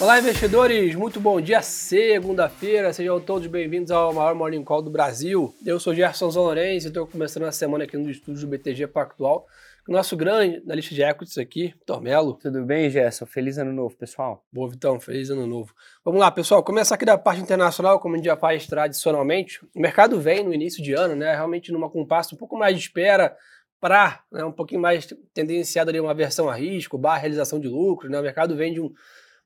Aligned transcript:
Olá, 0.00 0.20
investidores! 0.20 0.94
Muito 0.94 1.18
bom 1.18 1.40
dia, 1.40 1.60
segunda-feira. 1.60 2.92
Sejam 2.92 3.20
todos 3.20 3.48
bem-vindos 3.48 3.90
ao 3.90 4.14
maior 4.14 4.32
Morning 4.32 4.62
Call 4.62 4.80
do 4.80 4.88
Brasil. 4.88 5.52
Eu 5.66 5.80
sou 5.80 5.92
Gerson 5.92 6.30
Zanorense 6.30 6.86
e 6.86 6.88
estou 6.88 7.04
começando 7.04 7.42
a 7.42 7.50
semana 7.50 7.82
aqui 7.82 7.96
no 7.96 8.08
estúdio 8.08 8.42
do 8.42 8.46
BTG 8.46 8.86
Pactual. 8.86 9.44
O 9.88 9.92
nosso 9.92 10.16
grande 10.16 10.62
na 10.64 10.76
lista 10.76 10.94
de 10.94 11.02
equities 11.02 11.36
aqui, 11.36 11.74
Tormelo. 11.84 12.34
Tudo 12.34 12.64
bem, 12.64 12.88
Gerson? 12.88 13.26
Feliz 13.26 13.58
ano 13.58 13.72
novo, 13.72 13.96
pessoal. 13.96 14.44
Boa, 14.52 14.70
Vitão. 14.70 15.00
Feliz 15.00 15.30
ano 15.30 15.48
novo. 15.48 15.74
Vamos 16.04 16.20
lá, 16.20 16.30
pessoal. 16.30 16.62
Começar 16.62 16.94
aqui 16.94 17.04
da 17.04 17.18
parte 17.18 17.42
internacional, 17.42 17.98
como 17.98 18.14
a 18.14 18.18
gente 18.18 18.26
já 18.26 18.36
faz 18.36 18.68
tradicionalmente. 18.68 19.58
O 19.74 19.80
mercado 19.80 20.20
vem 20.20 20.44
no 20.44 20.54
início 20.54 20.80
de 20.80 20.92
ano, 20.92 21.16
né? 21.16 21.34
Realmente 21.34 21.72
numa 21.72 21.90
compasso 21.90 22.36
um 22.36 22.38
pouco 22.38 22.56
mais 22.56 22.76
de 22.76 22.82
espera 22.82 23.36
para 23.80 24.20
né, 24.30 24.44
um 24.44 24.52
pouquinho 24.52 24.80
mais 24.80 25.08
tendenciado 25.34 25.90
ali 25.90 25.98
uma 25.98 26.14
versão 26.14 26.48
a 26.48 26.54
risco, 26.54 26.96
barra 26.96 27.18
realização 27.18 27.58
de 27.58 27.66
lucros, 27.66 28.08
né? 28.12 28.20
O 28.20 28.22
mercado 28.22 28.54
vem 28.54 28.72
de 28.72 28.80
um 28.80 28.92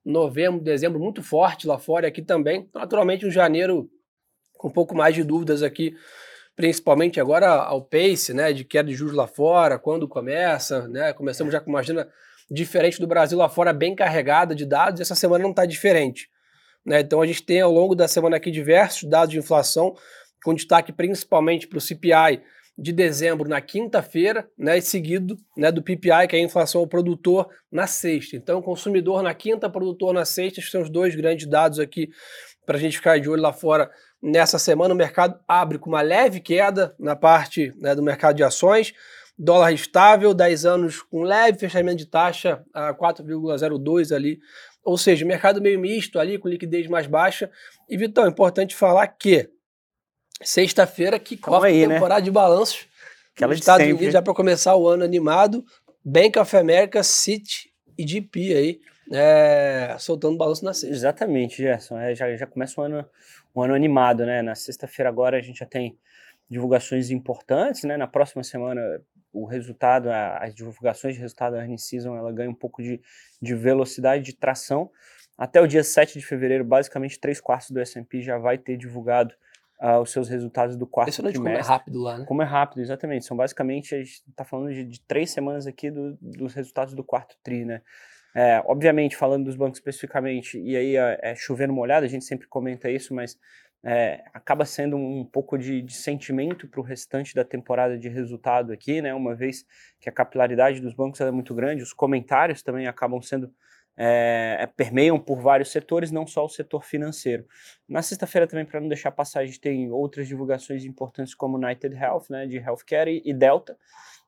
novembro, 0.05 0.61
dezembro 0.61 0.99
muito 0.99 1.23
forte 1.23 1.67
lá 1.67 1.79
fora 1.79 2.09
aqui 2.09 2.23
também. 2.23 2.69
Naturalmente, 2.75 3.27
um 3.27 3.31
janeiro 3.31 3.89
com 4.57 4.69
um 4.69 4.73
pouco 4.73 4.95
mais 4.95 5.15
de 5.15 5.25
dúvidas 5.25 5.63
aqui, 5.63 5.95
principalmente 6.55 7.21
agora 7.21 7.49
ao 7.49 7.83
pace, 7.83 8.33
né, 8.33 8.53
de 8.53 8.65
queda 8.65 8.89
de 8.89 8.95
juros 8.95 9.15
lá 9.15 9.27
fora, 9.27 9.79
quando 9.79 10.07
começa, 10.09 10.87
né? 10.89 11.13
Começamos 11.13 11.53
já 11.53 11.61
com 11.61 11.71
uma 11.71 11.81
agenda 11.81 12.09
diferente 12.51 13.01
do 13.01 13.07
Brasil 13.07 13.39
lá 13.39 13.49
fora, 13.49 13.73
bem 13.73 13.95
carregada 13.95 14.55
de 14.55 14.67
dados, 14.67 15.01
e 15.01 15.03
essa 15.03 15.15
semana 15.15 15.43
não 15.43 15.51
está 15.51 15.65
diferente. 15.65 16.29
Né? 16.85 17.01
Então 17.01 17.21
a 17.21 17.27
gente 17.27 17.43
tem 17.43 17.61
ao 17.61 17.73
longo 17.73 17.95
da 17.95 18.07
semana 18.07 18.37
aqui 18.37 18.51
diversos 18.51 19.09
dados 19.09 19.31
de 19.31 19.39
inflação, 19.39 19.95
com 20.45 20.55
destaque 20.55 20.93
principalmente 20.93 21.67
para 21.67 21.79
o 21.79 21.81
CPI 21.81 22.43
de 22.77 22.93
dezembro 22.93 23.49
na 23.49 23.61
quinta-feira, 23.61 24.49
né, 24.59 24.79
e 24.79 24.83
seguido 24.83 25.37
né, 25.57 25.71
do 25.71 25.83
PPI, 25.83 26.27
que 26.29 26.37
é 26.37 26.39
a 26.39 26.43
inflação 26.43 26.81
ao 26.81 26.87
produtor, 26.87 27.49
na 27.71 27.87
sexta. 27.87 28.37
Então, 28.37 28.63
consumidor 28.63 29.23
na 29.23 29.35
quinta, 29.35 29.69
produtor 29.69 30.15
na 30.15 30.25
sexta, 30.25 30.61
são 30.63 30.83
os 30.83 30.91
dois 30.91 31.15
grandes 31.15 31.47
dados 31.47 31.79
aqui 31.79 32.11
para 32.65 32.77
a 32.77 32.81
gente 32.81 32.97
ficar 32.97 33.21
de 33.21 33.29
olho 33.29 33.43
lá 33.43 33.53
fora. 33.53 33.91
Nessa 34.23 34.59
semana, 34.59 34.95
o 34.95 34.97
mercado 34.97 35.39
abre 35.47 35.79
com 35.79 35.91
uma 35.91 36.01
leve 36.01 36.41
queda 36.41 36.95
na 36.99 37.15
parte 37.15 37.73
né, 37.77 37.95
do 37.95 38.03
mercado 38.03 38.37
de 38.37 38.45
ações, 38.45 38.95
dólar 39.39 39.73
estável, 39.73 40.33
10 40.33 40.65
anos 40.65 41.03
com 41.03 41.23
leve 41.23 41.59
fechamento 41.59 41.99
de 41.99 42.07
taxa 42.07 42.65
a 42.73 42.95
4,02 42.95 44.15
ali, 44.15 44.39
ou 44.85 44.97
seja, 44.97 45.25
mercado 45.25 45.61
meio 45.61 45.79
misto 45.79 46.19
ali, 46.19 46.39
com 46.39 46.49
liquidez 46.49 46.87
mais 46.87 47.07
baixa. 47.07 47.51
E, 47.89 47.97
Vitão, 47.97 48.25
é 48.25 48.29
importante 48.29 48.75
falar 48.75 49.07
que 49.09 49.49
Sexta-feira, 50.45 51.19
que 51.19 51.37
começa 51.37 51.67
a 51.67 51.89
temporada 51.89 52.21
né? 52.21 52.25
de 52.25 52.31
balanços. 52.31 52.87
Aquela 53.35 53.55
Estados 53.55 53.83
sempre. 53.85 53.95
Unidos, 53.95 54.13
já 54.13 54.23
para 54.23 54.35
começar 54.35 54.77
o 54.77 54.89
ano 54.89 55.05
animado. 55.05 55.65
Bank 56.05 56.39
of 56.39 56.57
America, 56.57 57.03
City 57.03 57.73
e 57.97 58.07
GP 58.07 58.55
aí, 58.55 58.81
é, 59.13 59.97
soltando 59.99 60.37
balanço 60.37 60.65
na 60.65 60.75
sexta. 60.75 60.95
Exatamente, 60.95 61.59
Gerson. 61.59 61.99
É, 61.99 62.15
já, 62.15 62.35
já 62.37 62.47
começa 62.47 62.81
um 62.81 62.85
ano, 62.85 63.07
um 63.55 63.63
ano 63.63 63.75
animado, 63.75 64.27
né? 64.27 64.43
Na 64.43 64.55
sexta-feira 64.55 65.09
agora 65.09 65.39
a 65.39 65.41
gente 65.41 65.61
já 65.61 65.67
tem 65.67 65.97
divulgações 66.51 67.11
importantes, 67.11 67.85
né? 67.85 67.97
Na 67.97 68.07
próxima 68.07 68.43
semana 68.43 68.81
o 69.33 69.47
resultado, 69.47 70.11
as 70.11 70.55
divulgações 70.55 71.15
de 71.15 71.21
resultado 71.21 71.53
da 71.53 71.61
earnings 71.61 71.85
season, 71.85 72.17
ela 72.17 72.31
ganha 72.31 72.51
um 72.51 72.55
pouco 72.55 72.83
de, 72.83 73.01
de 73.41 73.55
velocidade, 73.55 74.25
de 74.25 74.35
tração. 74.35 74.91
Até 75.39 75.61
o 75.61 75.67
dia 75.67 75.83
7 75.83 76.19
de 76.19 76.27
fevereiro, 76.27 76.65
basicamente, 76.65 77.19
três 77.19 77.41
quartos 77.41 77.71
do 77.71 77.81
S&P 77.81 78.21
já 78.21 78.37
vai 78.37 78.59
ter 78.59 78.77
divulgado 78.77 79.35
uh, 79.83 80.01
os 80.01 80.13
seus 80.13 80.29
resultados 80.29 80.77
do 80.77 80.87
quarto 80.87 81.13
trimestre. 81.13 81.43
como 81.43 81.49
é 81.49 81.61
rápido 81.61 82.01
lá, 82.01 82.19
né? 82.19 82.25
Como 82.25 82.43
é 82.43 82.45
rápido, 82.45 82.81
exatamente. 82.81 83.27
São 83.27 83.37
basicamente, 83.37 83.95
a 83.95 83.99
gente 83.99 84.23
está 84.29 84.45
falando 84.45 84.73
de, 84.73 84.85
de, 84.85 85.01
três 85.01 85.31
semanas 85.31 85.67
aqui 85.67 85.91
do, 85.91 86.17
dos 86.21 86.55
resultados 86.55 86.95
do 86.95 87.03
quarto 87.03 87.37
tri, 87.43 87.65
né? 87.65 87.83
É, 88.35 88.63
obviamente, 88.65 89.17
falando 89.17 89.45
dos 89.45 89.57
bancos 89.57 89.79
especificamente, 89.79 90.59
e 90.59 90.75
aí 90.77 90.97
é, 90.97 91.19
é 91.21 91.35
chovendo 91.35 91.73
molhado, 91.73 92.07
a 92.07 92.09
gente 92.09 92.25
sempre 92.25 92.47
comenta 92.47 92.89
isso, 92.91 93.13
mas 93.13 93.39
é, 93.85 94.23
acaba 94.33 94.65
sendo 94.65 94.97
um 94.97 95.25
pouco 95.25 95.59
de, 95.59 95.83
de 95.83 95.93
sentimento 95.93 96.67
para 96.69 96.81
o 96.81 96.83
restante 96.85 97.35
da 97.35 97.45
temporada 97.45 97.99
de 97.99 98.09
resultado 98.09 98.73
aqui, 98.73 99.03
né? 99.03 99.13
Uma 99.13 99.35
vez 99.35 99.67
que 100.01 100.09
a 100.09 100.13
capilaridade 100.13 100.81
dos 100.81 100.95
bancos 100.95 101.21
é 101.21 101.31
muito 101.31 101.55
grande, 101.55 101.83
os 101.83 101.93
comentários 101.93 102.63
também 102.63 102.87
acabam 102.87 103.21
sendo 103.21 103.53
é, 103.97 104.57
é, 104.61 104.67
permeiam 104.67 105.19
por 105.19 105.41
vários 105.41 105.71
setores, 105.71 106.11
não 106.11 106.27
só 106.27 106.45
o 106.45 106.49
setor 106.49 106.85
financeiro. 106.85 107.47
Na 107.89 108.03
sexta-feira 108.03 108.47
também, 108.47 108.65
para 108.65 108.81
não 108.81 108.89
deixar 108.89 109.11
passar, 109.11 109.41
a 109.41 109.47
gente 109.47 109.61
tem 109.61 109.91
outras 109.91 110.27
divulgações 110.27 110.85
importantes 110.85 111.35
como 111.35 111.57
United 111.57 111.95
Health, 111.95 112.25
né, 112.31 112.47
de 112.47 112.57
healthcare, 112.57 113.23
e, 113.25 113.35
Delta, 113.35 113.77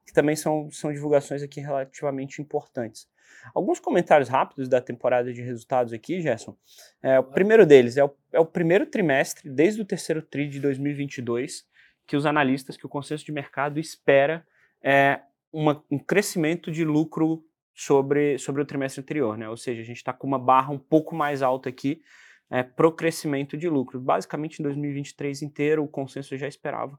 que 0.06 0.12
também 0.12 0.36
são, 0.36 0.70
são 0.70 0.92
divulgações 0.92 1.42
aqui 1.42 1.60
relativamente 1.60 2.42
importantes. 2.42 3.08
Alguns 3.54 3.80
comentários 3.80 4.28
rápidos 4.28 4.68
da 4.68 4.80
temporada 4.80 5.32
de 5.32 5.42
resultados 5.42 5.92
aqui, 5.92 6.20
Gerson. 6.20 6.56
É, 7.02 7.18
o 7.18 7.24
primeiro 7.24 7.66
deles 7.66 7.96
é 7.96 8.04
o, 8.04 8.14
é 8.32 8.40
o 8.40 8.46
primeiro 8.46 8.86
trimestre, 8.86 9.50
desde 9.50 9.80
o 9.80 9.84
terceiro 9.84 10.22
TRI 10.22 10.48
de 10.48 10.60
2022, 10.60 11.66
que 12.06 12.16
os 12.16 12.26
analistas, 12.26 12.76
que 12.76 12.86
o 12.86 12.88
consenso 12.88 13.24
de 13.24 13.32
mercado 13.32 13.80
espera 13.80 14.46
é, 14.82 15.20
uma, 15.52 15.82
um 15.90 15.98
crescimento 15.98 16.70
de 16.70 16.84
lucro 16.84 17.44
sobre, 17.74 18.38
sobre 18.38 18.62
o 18.62 18.64
trimestre 18.64 19.02
anterior, 19.02 19.36
né? 19.36 19.48
Ou 19.48 19.56
seja, 19.56 19.82
a 19.82 19.84
gente 19.84 19.96
está 19.96 20.12
com 20.12 20.26
uma 20.26 20.38
barra 20.38 20.70
um 20.70 20.78
pouco 20.78 21.14
mais 21.14 21.42
alta 21.42 21.68
aqui 21.68 22.00
é, 22.48 22.62
para 22.62 22.86
o 22.86 22.92
crescimento 22.92 23.56
de 23.56 23.68
lucro. 23.68 24.00
Basicamente, 24.00 24.60
em 24.60 24.62
2023 24.62 25.42
inteiro, 25.42 25.82
o 25.82 25.88
consenso 25.88 26.36
já 26.36 26.46
esperava 26.46 26.98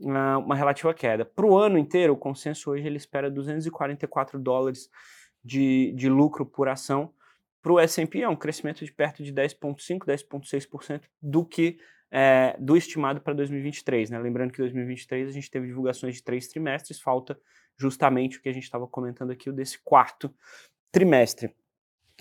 uh, 0.00 0.38
uma 0.38 0.54
relativa 0.54 0.94
queda. 0.94 1.24
Para 1.24 1.46
o 1.46 1.56
ano 1.56 1.76
inteiro, 1.76 2.12
o 2.12 2.16
consenso 2.16 2.70
hoje 2.70 2.86
ele 2.86 2.98
espera 2.98 3.28
244 3.28 4.38
dólares 4.38 4.88
de, 5.44 5.92
de 5.96 6.08
lucro 6.08 6.46
por 6.46 6.68
ação. 6.68 7.12
Para 7.60 7.72
o 7.72 7.80
S&P 7.80 8.20
é 8.20 8.28
um 8.28 8.36
crescimento 8.36 8.84
de 8.84 8.92
perto 8.92 9.22
de 9.24 9.32
10,5%, 9.32 10.04
10,6% 10.04 11.02
do 11.20 11.44
que 11.44 11.78
é, 12.10 12.56
do 12.60 12.76
estimado 12.76 13.20
para 13.20 13.32
2023. 13.32 14.10
Né? 14.10 14.18
Lembrando 14.18 14.52
que 14.52 14.58
2023 14.58 15.28
a 15.28 15.32
gente 15.32 15.50
teve 15.50 15.66
divulgações 15.66 16.16
de 16.16 16.22
três 16.22 16.46
trimestres, 16.46 17.00
falta 17.00 17.38
justamente 17.76 18.38
o 18.38 18.42
que 18.42 18.48
a 18.48 18.52
gente 18.52 18.64
estava 18.64 18.86
comentando 18.86 19.30
aqui, 19.30 19.50
o 19.50 19.52
desse 19.52 19.78
quarto 19.78 20.32
trimestre. 20.90 21.48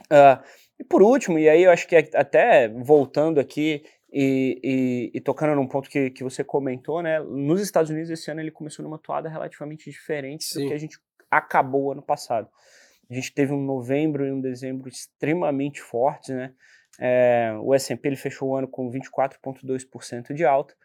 Uh, 0.02 0.42
e 0.80 0.84
por 0.84 1.02
último, 1.02 1.38
e 1.38 1.48
aí 1.48 1.64
eu 1.64 1.72
acho 1.72 1.88
que 1.88 1.96
até 1.96 2.68
voltando 2.70 3.40
aqui 3.40 3.84
e, 4.12 4.60
e, 4.64 5.12
e, 5.14 5.22
tocando 5.22 5.56
num 5.56 5.68
ponto 5.68 5.90
que, 5.90 6.10
que 6.10 6.24
você 6.24 6.44
comentou, 6.44 7.02
né? 7.02 7.20
Nos 7.20 7.62
Estados 7.62 7.90
Unidos 7.90 8.10
esse 8.10 8.30
ano 8.30 8.42
ele 8.42 8.52
começou 8.52 8.84
numa 8.84 8.98
toada 8.98 9.30
relativamente 9.30 9.90
diferente 9.90 10.44
Sim. 10.44 10.64
do 10.64 10.68
que 10.68 10.74
a 10.74 10.78
gente 10.78 11.00
acabou 11.30 11.94
ano 11.94 12.02
passado. 12.02 12.50
A 13.10 13.14
gente 13.14 13.34
teve 13.34 13.54
um 13.54 13.64
novembro 13.64 14.26
e 14.26 14.32
um 14.32 14.42
dezembro 14.42 14.90
extremamente 14.90 15.82
fortes, 15.82 16.30
né? 16.30 16.54
É, 17.00 17.54
o 17.62 17.74
S&P 17.74 18.08
ele 18.08 18.16
fechou 18.18 18.50
o 18.50 18.56
ano 18.56 18.68
com 18.68 18.92
24,2% 18.92 20.34
de 20.34 20.46
alta. 20.46 20.76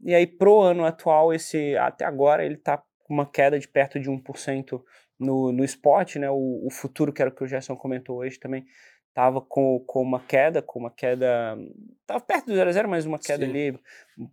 E 0.00 0.14
aí 0.14 0.26
pro 0.26 0.60
ano 0.60 0.84
atual, 0.84 1.32
esse 1.32 1.76
até 1.76 2.04
agora 2.04 2.44
ele 2.44 2.56
está 2.56 2.82
uma 3.08 3.26
queda 3.26 3.58
de 3.58 3.68
perto 3.68 4.00
de 4.00 4.10
1% 4.10 4.82
no, 5.18 5.52
no 5.52 5.64
spot, 5.64 6.16
né? 6.16 6.30
O, 6.30 6.66
o, 6.66 6.70
futuro, 6.70 7.12
que 7.12 7.22
era 7.22 7.30
o 7.30 7.34
que 7.34 7.44
o 7.44 7.46
Gerson 7.46 7.76
comentou 7.76 8.18
hoje 8.18 8.38
também, 8.38 8.64
estava 9.08 9.40
com, 9.40 9.78
com 9.86 10.02
uma 10.02 10.20
queda, 10.20 10.60
com 10.60 10.80
uma 10.80 10.90
queda. 10.90 11.56
Estava 12.00 12.20
perto 12.20 12.46
do 12.46 12.54
0 12.54 12.68
a 12.68 12.72
0, 12.72 12.88
mas 12.88 13.06
uma 13.06 13.18
queda 13.18 13.44
Sim. 13.44 13.50
ali 13.50 13.80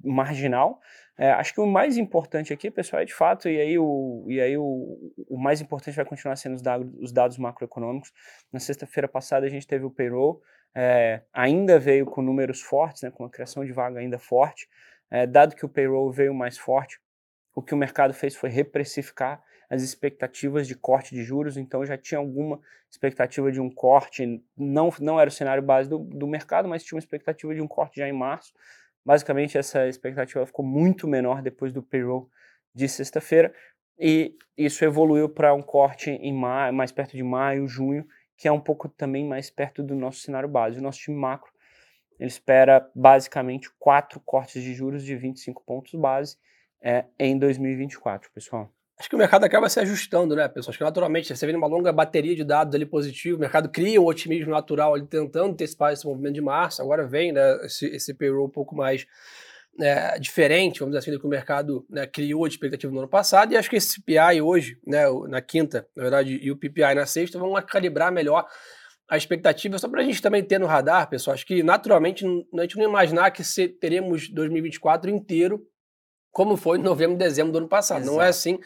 marginal. 0.03 0.79
É, 1.17 1.31
acho 1.31 1.53
que 1.53 1.61
o 1.61 1.67
mais 1.67 1.97
importante 1.97 2.51
aqui, 2.51 2.71
pessoal, 2.71 3.01
é 3.03 3.05
de 3.05 3.13
fato, 3.13 3.47
e 3.47 3.59
aí 3.59 3.77
o, 3.77 4.25
e 4.27 4.41
aí 4.41 4.57
o, 4.57 5.13
o 5.29 5.37
mais 5.37 5.61
importante 5.61 5.95
vai 5.95 6.05
continuar 6.05 6.35
sendo 6.35 6.55
os 6.55 6.63
dados, 6.63 6.91
os 6.99 7.11
dados 7.11 7.37
macroeconômicos. 7.37 8.11
Na 8.51 8.59
sexta-feira 8.59 9.07
passada 9.07 9.45
a 9.45 9.49
gente 9.49 9.67
teve 9.67 9.85
o 9.85 9.91
payroll, 9.91 10.41
é, 10.73 11.21
ainda 11.31 11.77
veio 11.77 12.05
com 12.05 12.21
números 12.21 12.61
fortes, 12.61 13.03
né, 13.03 13.11
com 13.11 13.25
a 13.25 13.29
criação 13.29 13.63
de 13.63 13.71
vaga 13.71 13.99
ainda 13.99 14.17
forte. 14.17 14.67
É, 15.11 15.27
dado 15.27 15.55
que 15.55 15.65
o 15.65 15.69
payroll 15.69 16.11
veio 16.11 16.33
mais 16.33 16.57
forte, 16.57 16.99
o 17.53 17.61
que 17.61 17.73
o 17.73 17.77
mercado 17.77 18.13
fez 18.13 18.35
foi 18.35 18.49
reprecificar 18.49 19.43
as 19.69 19.81
expectativas 19.81 20.67
de 20.67 20.75
corte 20.75 21.15
de 21.15 21.23
juros, 21.23 21.55
então 21.55 21.85
já 21.85 21.97
tinha 21.97 22.19
alguma 22.19 22.59
expectativa 22.89 23.51
de 23.51 23.61
um 23.61 23.69
corte, 23.69 24.43
não, 24.57 24.89
não 24.99 25.19
era 25.19 25.29
o 25.29 25.31
cenário 25.31 25.63
base 25.63 25.89
do, 25.89 25.99
do 25.99 26.27
mercado, 26.27 26.67
mas 26.67 26.83
tinha 26.83 26.97
uma 26.97 26.99
expectativa 26.99 27.55
de 27.55 27.61
um 27.61 27.67
corte 27.67 27.99
já 27.99 28.07
em 28.07 28.11
março. 28.11 28.53
Basicamente, 29.05 29.57
essa 29.57 29.87
expectativa 29.87 30.45
ficou 30.45 30.65
muito 30.65 31.07
menor 31.07 31.41
depois 31.41 31.71
do 31.71 31.81
payroll 31.81 32.29
de 32.75 32.87
sexta-feira, 32.89 33.53
e 33.97 34.35
isso 34.57 34.83
evoluiu 34.83 35.29
para 35.29 35.53
um 35.53 35.61
corte 35.61 36.09
em 36.09 36.33
maio, 36.33 36.73
mais 36.73 36.91
perto 36.91 37.15
de 37.15 37.23
maio, 37.23 37.67
junho, 37.67 38.05
que 38.35 38.47
é 38.47 38.51
um 38.51 38.59
pouco 38.59 38.89
também 38.89 39.25
mais 39.25 39.49
perto 39.49 39.83
do 39.83 39.95
nosso 39.95 40.19
cenário 40.19 40.49
base. 40.49 40.79
O 40.79 40.81
nosso 40.81 40.99
time 40.99 41.17
macro 41.17 41.51
ele 42.19 42.27
espera 42.27 42.87
basicamente 42.93 43.71
quatro 43.79 44.19
cortes 44.19 44.61
de 44.61 44.75
juros 44.75 45.03
de 45.03 45.15
25 45.15 45.63
pontos 45.63 45.95
base, 45.95 46.37
é, 46.81 47.05
em 47.19 47.37
2024, 47.37 48.31
pessoal? 48.33 48.71
Acho 48.97 49.09
que 49.09 49.15
o 49.15 49.17
mercado 49.19 49.43
acaba 49.43 49.67
se 49.67 49.79
ajustando, 49.79 50.35
né, 50.35 50.47
pessoal? 50.47 50.69
Acho 50.69 50.77
que 50.77 50.83
naturalmente, 50.83 51.35
você 51.35 51.45
vê 51.47 51.55
uma 51.55 51.67
longa 51.67 51.91
bateria 51.91 52.35
de 52.35 52.43
dados 52.43 52.75
ali 52.75 52.85
positivo, 52.85 53.37
o 53.37 53.39
mercado 53.39 53.67
cria 53.69 53.99
um 53.99 54.05
otimismo 54.05 54.51
natural 54.51 54.93
ali 54.93 55.07
tentando 55.07 55.53
antecipar 55.53 55.91
esse 55.91 56.05
movimento 56.05 56.35
de 56.35 56.41
março, 56.41 56.81
agora 56.81 57.07
vem 57.07 57.31
né, 57.31 57.65
esse, 57.65 57.87
esse 57.87 58.13
payroll 58.13 58.45
um 58.45 58.51
pouco 58.51 58.75
mais 58.75 59.07
é, 59.79 60.19
diferente, 60.19 60.79
vamos 60.79 60.91
dizer 60.91 60.99
assim, 60.99 61.11
do 61.11 61.19
que 61.19 61.25
o 61.25 61.29
mercado 61.29 61.83
né, 61.89 62.05
criou 62.05 62.47
de 62.47 62.53
expectativa 62.53 62.93
no 62.93 62.99
ano 62.99 63.07
passado, 63.07 63.53
e 63.53 63.57
acho 63.57 63.69
que 63.71 63.75
esse 63.75 63.93
CPI 63.93 64.39
hoje, 64.39 64.77
né, 64.85 65.05
na 65.27 65.41
quinta, 65.41 65.87
na 65.95 66.03
verdade, 66.03 66.39
e 66.39 66.51
o 66.51 66.55
PPI 66.55 66.93
na 66.93 67.07
sexta, 67.07 67.39
vão 67.39 67.53
calibrar 67.63 68.11
melhor 68.11 68.45
a 69.09 69.17
expectativa, 69.17 69.79
só 69.79 69.89
para 69.89 70.01
a 70.01 70.05
gente 70.05 70.21
também 70.21 70.43
ter 70.43 70.59
no 70.59 70.67
radar, 70.67 71.09
pessoal, 71.09 71.33
acho 71.33 71.45
que 71.45 71.63
naturalmente 71.63 72.23
a 72.23 72.61
gente 72.61 72.77
não 72.77 72.85
imaginar 72.85 73.31
que 73.31 73.41
teremos 73.67 74.29
2024 74.29 75.09
inteiro 75.09 75.67
como 76.31 76.55
foi 76.55 76.77
em 76.77 76.81
novembro 76.81 77.15
e 77.15 77.19
dezembro 77.19 77.51
do 77.51 77.57
ano 77.59 77.67
passado. 77.67 78.01
Exato. 78.01 78.15
Não 78.15 78.21
é 78.21 78.29
assim 78.29 78.59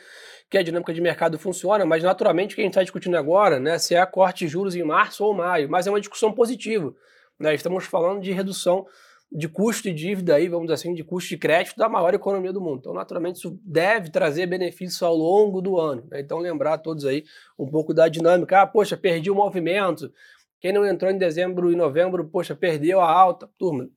que 0.50 0.57
a 0.57 0.63
dinâmica 0.63 0.94
de 0.94 1.01
mercado 1.01 1.39
funciona, 1.39 1.85
mas 1.85 2.03
naturalmente 2.03 2.53
o 2.53 2.56
que 2.56 2.62
a 2.62 2.63
gente 2.63 2.73
está 2.73 2.83
discutindo 2.83 3.17
agora, 3.17 3.59
né, 3.59 3.79
se 3.79 3.95
é 3.95 4.06
corte 4.06 4.45
de 4.45 4.47
juros 4.51 4.75
em 4.75 4.83
março 4.83 5.23
ou 5.23 5.33
maio, 5.33 5.69
mas 5.69 5.88
é 5.88 5.89
uma 5.89 6.00
discussão 6.00 6.31
positiva. 6.31 6.94
Né? 7.39 7.56
Estamos 7.56 7.85
falando 7.85 8.21
de 8.21 8.31
redução 8.31 8.85
de 9.31 9.50
custo 9.50 9.83
de 9.83 9.94
dívida 9.94 10.35
aí, 10.35 10.47
vamos 10.47 10.67
dizer 10.67 10.75
assim, 10.75 10.94
de 10.94 11.03
custo 11.03 11.29
de 11.29 11.38
crédito 11.38 11.75
da 11.75 11.89
maior 11.89 12.13
economia 12.13 12.53
do 12.53 12.62
mundo. 12.62 12.77
Então, 12.79 12.94
naturalmente, 12.94 13.38
isso 13.38 13.59
deve 13.63 14.09
trazer 14.09 14.45
benefícios 14.45 15.01
ao 15.01 15.15
longo 15.15 15.62
do 15.62 15.79
ano. 15.79 16.07
Né? 16.09 16.21
Então, 16.21 16.38
lembrar 16.38 16.73
a 16.73 16.77
todos 16.77 17.06
aí 17.06 17.23
um 17.57 17.67
pouco 17.67 17.94
da 17.94 18.07
dinâmica. 18.07 18.62
Ah, 18.62 18.67
poxa, 18.67 18.95
perdi 18.95 19.31
o 19.31 19.35
movimento. 19.35 20.13
Quem 20.62 20.71
não 20.71 20.85
entrou 20.85 21.12
em 21.12 21.17
dezembro 21.17 21.71
e 21.71 21.75
novembro, 21.75 22.29
poxa, 22.29 22.56
perdeu 22.56 23.01
a 23.01 23.12
alta. 23.12 23.50
Turma, 23.57 23.89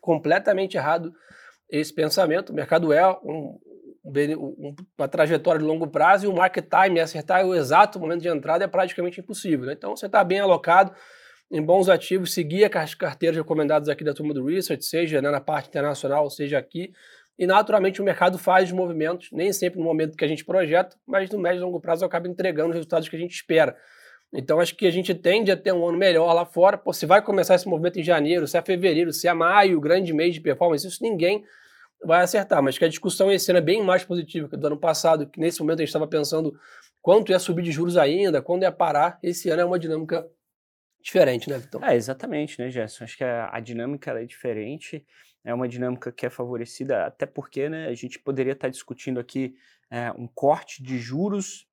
completamente 0.00 0.76
errado 0.76 1.12
esse 1.70 1.92
pensamento. 1.92 2.50
O 2.50 2.54
mercado 2.54 2.92
é 2.92 3.06
um, 3.08 3.58
um, 4.04 4.74
uma 4.98 5.08
trajetória 5.08 5.60
de 5.60 5.66
longo 5.66 5.86
prazo 5.86 6.26
e 6.26 6.28
o 6.28 6.34
market 6.34 6.66
time, 6.68 7.00
acertar 7.00 7.44
o 7.44 7.54
exato 7.54 7.98
momento 7.98 8.22
de 8.22 8.28
entrada 8.28 8.64
é 8.64 8.68
praticamente 8.68 9.20
impossível. 9.20 9.66
Né? 9.66 9.72
Então, 9.72 9.96
você 9.96 10.06
está 10.06 10.22
bem 10.24 10.40
alocado 10.40 10.92
em 11.50 11.60
bons 11.60 11.88
ativos, 11.88 12.32
seguir 12.32 12.70
as 12.76 12.94
carteiras 12.94 13.36
recomendadas 13.36 13.88
aqui 13.88 14.04
da 14.04 14.14
turma 14.14 14.32
do 14.32 14.44
Research, 14.46 14.84
seja 14.84 15.20
né, 15.20 15.30
na 15.30 15.40
parte 15.40 15.68
internacional, 15.68 16.30
seja 16.30 16.58
aqui. 16.58 16.92
E 17.36 17.46
naturalmente 17.46 18.00
o 18.00 18.04
mercado 18.04 18.38
faz 18.38 18.68
os 18.68 18.72
movimentos, 18.72 19.30
nem 19.32 19.52
sempre 19.52 19.78
no 19.78 19.84
momento 19.84 20.16
que 20.16 20.24
a 20.24 20.28
gente 20.28 20.44
projeta, 20.44 20.96
mas 21.06 21.30
no 21.30 21.38
médio 21.38 21.60
e 21.60 21.62
longo 21.62 21.80
prazo 21.80 22.04
acaba 22.04 22.28
entregando 22.28 22.68
os 22.68 22.74
resultados 22.74 23.08
que 23.08 23.16
a 23.16 23.18
gente 23.18 23.34
espera. 23.34 23.76
Então 24.32 24.60
acho 24.60 24.76
que 24.76 24.86
a 24.86 24.90
gente 24.90 25.12
tende 25.14 25.50
a 25.50 25.56
ter 25.56 25.72
um 25.72 25.88
ano 25.88 25.98
melhor 25.98 26.32
lá 26.32 26.44
fora. 26.44 26.78
Pô, 26.78 26.92
se 26.92 27.04
vai 27.04 27.20
começar 27.20 27.56
esse 27.56 27.66
movimento 27.66 27.98
em 27.98 28.02
janeiro, 28.02 28.46
se 28.46 28.56
é 28.56 28.62
fevereiro, 28.62 29.12
se 29.12 29.26
é 29.26 29.34
maio, 29.34 29.80
grande 29.80 30.12
mês 30.12 30.34
de 30.34 30.40
performance, 30.40 30.86
isso 30.86 31.02
ninguém 31.02 31.42
vai 32.04 32.22
acertar. 32.22 32.62
Mas 32.62 32.78
que 32.78 32.84
a 32.84 32.88
discussão 32.88 33.30
esse 33.30 33.50
ano 33.50 33.58
é 33.58 33.62
bem 33.62 33.82
mais 33.82 34.04
positiva 34.04 34.48
que 34.48 34.56
do 34.56 34.66
ano 34.66 34.78
passado, 34.78 35.26
que 35.26 35.40
nesse 35.40 35.60
momento 35.60 35.78
a 35.78 35.82
gente 35.82 35.88
estava 35.88 36.06
pensando 36.06 36.58
quanto 37.00 37.32
ia 37.32 37.38
subir 37.38 37.62
de 37.62 37.72
juros 37.72 37.96
ainda, 37.96 38.42
quando 38.42 38.62
ia 38.62 38.72
parar. 38.72 39.18
Esse 39.22 39.48
ano 39.50 39.62
é 39.62 39.64
uma 39.64 39.78
dinâmica 39.78 40.26
diferente, 41.02 41.48
né, 41.48 41.58
Vitor? 41.58 41.82
É, 41.82 41.94
exatamente, 41.94 42.58
né, 42.60 42.70
Gerson? 42.70 43.04
Acho 43.04 43.16
que 43.16 43.24
a, 43.24 43.50
a 43.52 43.60
dinâmica 43.60 44.10
é 44.12 44.24
diferente, 44.24 45.04
é 45.44 45.54
uma 45.54 45.68
dinâmica 45.68 46.12
que 46.12 46.26
é 46.26 46.30
favorecida, 46.30 47.06
até 47.06 47.26
porque 47.26 47.68
né, 47.68 47.88
a 47.88 47.94
gente 47.94 48.18
poderia 48.18 48.52
estar 48.52 48.68
discutindo 48.68 49.18
aqui 49.18 49.54
é, 49.90 50.12
um 50.12 50.26
corte 50.26 50.82
de 50.82 50.98
juros 50.98 51.66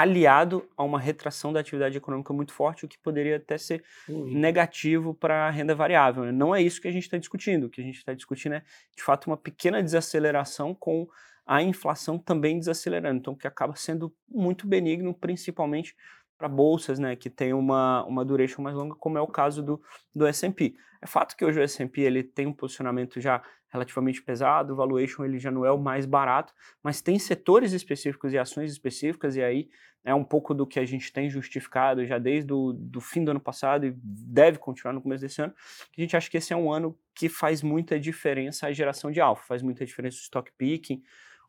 aliado 0.00 0.68
a 0.76 0.82
uma 0.84 0.98
retração 0.98 1.52
da 1.52 1.60
atividade 1.60 1.96
econômica 1.96 2.32
muito 2.32 2.52
forte, 2.52 2.84
o 2.84 2.88
que 2.88 2.98
poderia 2.98 3.36
até 3.36 3.56
ser 3.56 3.82
negativo 4.08 5.14
para 5.14 5.46
a 5.46 5.50
renda 5.50 5.74
variável. 5.74 6.24
Né? 6.24 6.32
Não 6.32 6.54
é 6.54 6.62
isso 6.62 6.80
que 6.80 6.88
a 6.88 6.92
gente 6.92 7.04
está 7.04 7.16
discutindo. 7.16 7.64
O 7.64 7.70
que 7.70 7.80
a 7.80 7.84
gente 7.84 7.96
está 7.96 8.12
discutindo 8.12 8.54
é, 8.54 8.62
de 8.96 9.02
fato, 9.02 9.26
uma 9.26 9.36
pequena 9.36 9.82
desaceleração 9.82 10.74
com 10.74 11.08
a 11.46 11.62
inflação 11.62 12.18
também 12.18 12.58
desacelerando, 12.58 13.18
então 13.18 13.34
que 13.34 13.46
acaba 13.46 13.76
sendo 13.76 14.12
muito 14.28 14.66
benigno, 14.66 15.14
principalmente 15.14 15.94
para 16.38 16.48
bolsas, 16.48 16.98
né, 16.98 17.16
que 17.16 17.30
tem 17.30 17.52
uma, 17.52 18.04
uma 18.04 18.24
duration 18.24 18.62
mais 18.62 18.76
longa, 18.76 18.94
como 18.94 19.18
é 19.18 19.20
o 19.20 19.26
caso 19.26 19.62
do, 19.62 19.80
do 20.14 20.26
S&P. 20.26 20.74
É 21.00 21.06
fato 21.06 21.36
que 21.36 21.44
hoje 21.44 21.58
o 21.58 21.62
S&P 21.62 22.00
ele 22.00 22.22
tem 22.22 22.46
um 22.46 22.52
posicionamento 22.52 23.20
já 23.20 23.42
relativamente 23.68 24.22
pesado, 24.22 24.72
o 24.72 24.76
valuation 24.76 25.24
ele 25.24 25.38
já 25.38 25.50
não 25.50 25.64
é 25.64 25.70
o 25.70 25.78
mais 25.78 26.06
barato, 26.06 26.52
mas 26.82 27.00
tem 27.00 27.18
setores 27.18 27.72
específicos 27.72 28.32
e 28.32 28.38
ações 28.38 28.70
específicas, 28.70 29.36
e 29.36 29.42
aí 29.42 29.68
é 30.04 30.14
um 30.14 30.22
pouco 30.22 30.54
do 30.54 30.66
que 30.66 30.78
a 30.78 30.84
gente 30.84 31.12
tem 31.12 31.28
justificado 31.28 32.06
já 32.06 32.16
desde 32.18 32.52
o 32.52 32.72
do 32.72 33.00
fim 33.00 33.24
do 33.24 33.32
ano 33.32 33.40
passado 33.40 33.86
e 33.86 33.94
deve 33.96 34.56
continuar 34.58 34.92
no 34.92 35.02
começo 35.02 35.22
desse 35.22 35.42
ano, 35.42 35.52
que 35.92 36.00
a 36.00 36.04
gente 36.04 36.16
acha 36.16 36.30
que 36.30 36.36
esse 36.36 36.52
é 36.52 36.56
um 36.56 36.72
ano 36.72 36.96
que 37.14 37.28
faz 37.28 37.62
muita 37.62 37.98
diferença 37.98 38.66
a 38.66 38.72
geração 38.72 39.10
de 39.10 39.20
alfa, 39.20 39.44
faz 39.46 39.62
muita 39.62 39.84
diferença 39.84 40.16
o 40.16 40.20
stock 40.20 40.50
picking, 40.56 41.02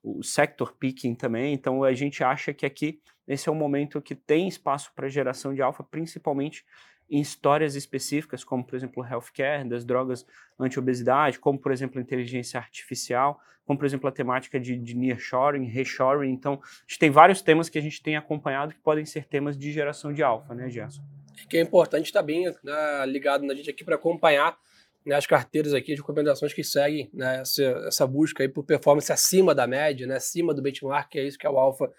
o 0.04 0.24
sector 0.24 0.74
picking 0.74 1.14
também, 1.14 1.54
então 1.54 1.84
a 1.84 1.94
gente 1.94 2.24
acha 2.24 2.54
que 2.54 2.66
aqui 2.66 3.00
esse 3.28 3.50
é 3.50 3.52
um 3.52 3.56
momento 3.56 4.02
que 4.02 4.16
tem 4.16 4.48
espaço 4.48 4.92
para 4.96 5.10
geração 5.10 5.54
de 5.54 5.62
alfa, 5.62 5.84
principalmente 5.84 6.66
em 7.10 7.22
histórias 7.22 7.76
específicas, 7.76 8.44
como 8.44 8.64
por 8.64 8.76
exemplo 8.76 9.06
healthcare, 9.06 9.68
das 9.68 9.86
drogas 9.86 10.26
anti-obesidade, 10.60 11.40
como 11.40 11.58
por 11.58 11.72
exemplo 11.72 12.02
inteligência 12.02 12.60
artificial, 12.60 13.40
como 13.66 13.78
por 13.78 13.86
exemplo 13.86 14.08
a 14.08 14.12
temática 14.12 14.60
de, 14.60 14.78
de 14.78 14.96
nearshoring, 14.96 15.66
reshoring. 15.66 16.32
Então, 16.32 16.54
a 16.64 16.82
gente 16.88 17.00
tem 17.00 17.10
vários 17.10 17.42
temas 17.42 17.70
que 17.70 17.78
a 17.78 17.82
gente 17.82 18.02
tem 18.02 18.16
acompanhado 18.16 18.74
que 18.74 18.80
podem 18.80 19.06
ser 19.06 19.26
temas 19.26 19.58
de 19.58 19.72
geração 19.72 20.14
de 20.14 20.24
alfa, 20.24 20.54
né, 20.54 20.70
Gerson? 20.70 21.02
Que 21.50 21.58
é 21.58 21.62
importante 21.62 22.06
estar 22.06 22.24
bem 22.24 22.46
né, 22.64 23.06
ligado 23.06 23.46
na 23.46 23.54
gente 23.54 23.70
aqui 23.70 23.84
para 23.84 23.96
acompanhar 23.96 24.58
né, 25.06 25.16
as 25.16 25.26
carteiras 25.26 25.74
aqui 25.74 25.94
de 25.94 26.02
recomendações 26.02 26.54
que 26.54 26.64
seguem 26.64 27.10
né, 27.14 27.42
essa, 27.42 27.64
essa 27.88 28.08
busca 28.08 28.44
aí 28.44 28.50
por 28.50 28.64
performance 28.64 29.12
acima 29.12 29.54
da 29.54 29.68
média, 29.68 30.08
né, 30.08 30.16
acima 30.16 30.54
do 30.54 30.62
benchmark, 30.62 31.10
que 31.10 31.20
é 31.20 31.24
isso 31.24 31.38
que 31.38 31.46
é 31.46 31.50
o 31.50 31.58
alfa 31.58 31.92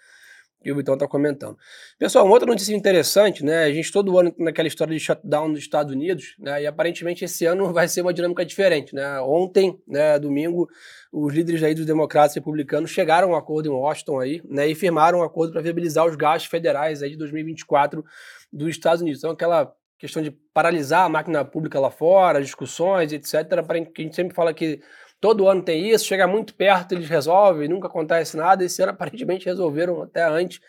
que 0.61 0.71
o 0.71 0.75
Vitão 0.75 0.93
está 0.95 1.07
comentando. 1.07 1.57
Pessoal, 1.97 2.25
uma 2.25 2.33
outra 2.33 2.47
notícia 2.47 2.75
interessante, 2.75 3.43
né? 3.43 3.63
A 3.63 3.71
gente 3.71 3.91
todo 3.91 4.17
ano 4.19 4.33
naquela 4.37 4.67
história 4.67 4.93
de 4.93 4.99
shutdown 4.99 5.51
dos 5.51 5.59
Estados 5.59 5.93
Unidos, 5.93 6.35
né? 6.37 6.63
E 6.63 6.67
aparentemente 6.67 7.23
esse 7.23 7.45
ano 7.45 7.71
vai 7.71 7.87
ser 7.87 8.01
uma 8.01 8.13
dinâmica 8.13 8.45
diferente, 8.45 8.93
né? 8.93 9.21
Ontem, 9.21 9.79
né, 9.87 10.19
domingo, 10.19 10.67
os 11.11 11.33
líderes 11.33 11.63
aí 11.63 11.73
dos 11.73 11.85
democratas 11.85 12.35
e 12.35 12.39
republicanos 12.39 12.91
chegaram 12.91 13.29
a 13.29 13.31
um 13.31 13.35
acordo 13.35 13.69
em 13.69 13.71
Washington 13.71 14.19
aí, 14.19 14.41
né? 14.45 14.67
E 14.67 14.75
firmaram 14.75 15.19
um 15.19 15.23
acordo 15.23 15.53
para 15.53 15.61
viabilizar 15.61 16.05
os 16.05 16.15
gastos 16.15 16.49
federais 16.49 17.01
aí 17.01 17.11
de 17.11 17.17
2024 17.17 18.03
dos 18.51 18.69
Estados 18.69 19.01
Unidos. 19.01 19.19
Então, 19.19 19.31
aquela 19.31 19.73
questão 19.97 20.23
de 20.23 20.31
paralisar 20.53 21.05
a 21.05 21.09
máquina 21.09 21.43
pública 21.43 21.79
lá 21.79 21.91
fora, 21.91 22.41
discussões, 22.41 23.11
etc., 23.11 23.47
que 23.93 24.01
a 24.01 24.05
gente 24.05 24.15
sempre 24.15 24.33
fala 24.33 24.53
que 24.53 24.79
Todo 25.19 25.47
ano 25.47 25.61
tem 25.61 25.89
isso, 25.89 26.05
chega 26.05 26.25
muito 26.25 26.55
perto, 26.55 26.93
eles 26.93 27.09
resolvem, 27.09 27.67
nunca 27.67 27.87
acontece 27.87 28.37
nada. 28.37 28.63
Esse 28.63 28.81
ano, 28.81 28.91
aparentemente, 28.93 29.45
resolveram 29.45 30.01
até 30.01 30.23
antes 30.23 30.61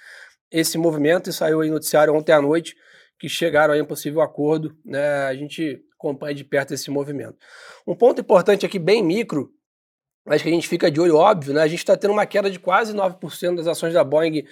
esse 0.50 0.76
movimento 0.76 1.30
e 1.30 1.32
saiu 1.32 1.60
aí 1.60 1.70
noticiário 1.70 2.14
ontem 2.14 2.32
à 2.32 2.42
noite 2.42 2.76
que 3.18 3.28
chegaram 3.28 3.74
a 3.74 3.76
um 3.76 3.84
possível 3.84 4.20
acordo. 4.20 4.76
Né? 4.84 5.24
A 5.24 5.34
gente 5.34 5.84
acompanha 5.94 6.34
de 6.34 6.42
perto 6.42 6.74
esse 6.74 6.90
movimento. 6.90 7.36
Um 7.86 7.94
ponto 7.94 8.20
importante 8.20 8.64
aqui, 8.64 8.78
bem 8.78 9.04
micro, 9.04 9.52
mas 10.24 10.42
que 10.42 10.48
a 10.48 10.52
gente 10.52 10.66
fica 10.66 10.90
de 10.90 11.00
olho, 11.00 11.16
óbvio, 11.16 11.54
né? 11.54 11.62
A 11.62 11.66
gente 11.66 11.78
está 11.78 11.96
tendo 11.96 12.12
uma 12.12 12.26
queda 12.26 12.50
de 12.50 12.58
quase 12.58 12.94
9% 12.94 13.56
das 13.56 13.66
ações 13.66 13.94
da 13.94 14.04
Boeing 14.04 14.44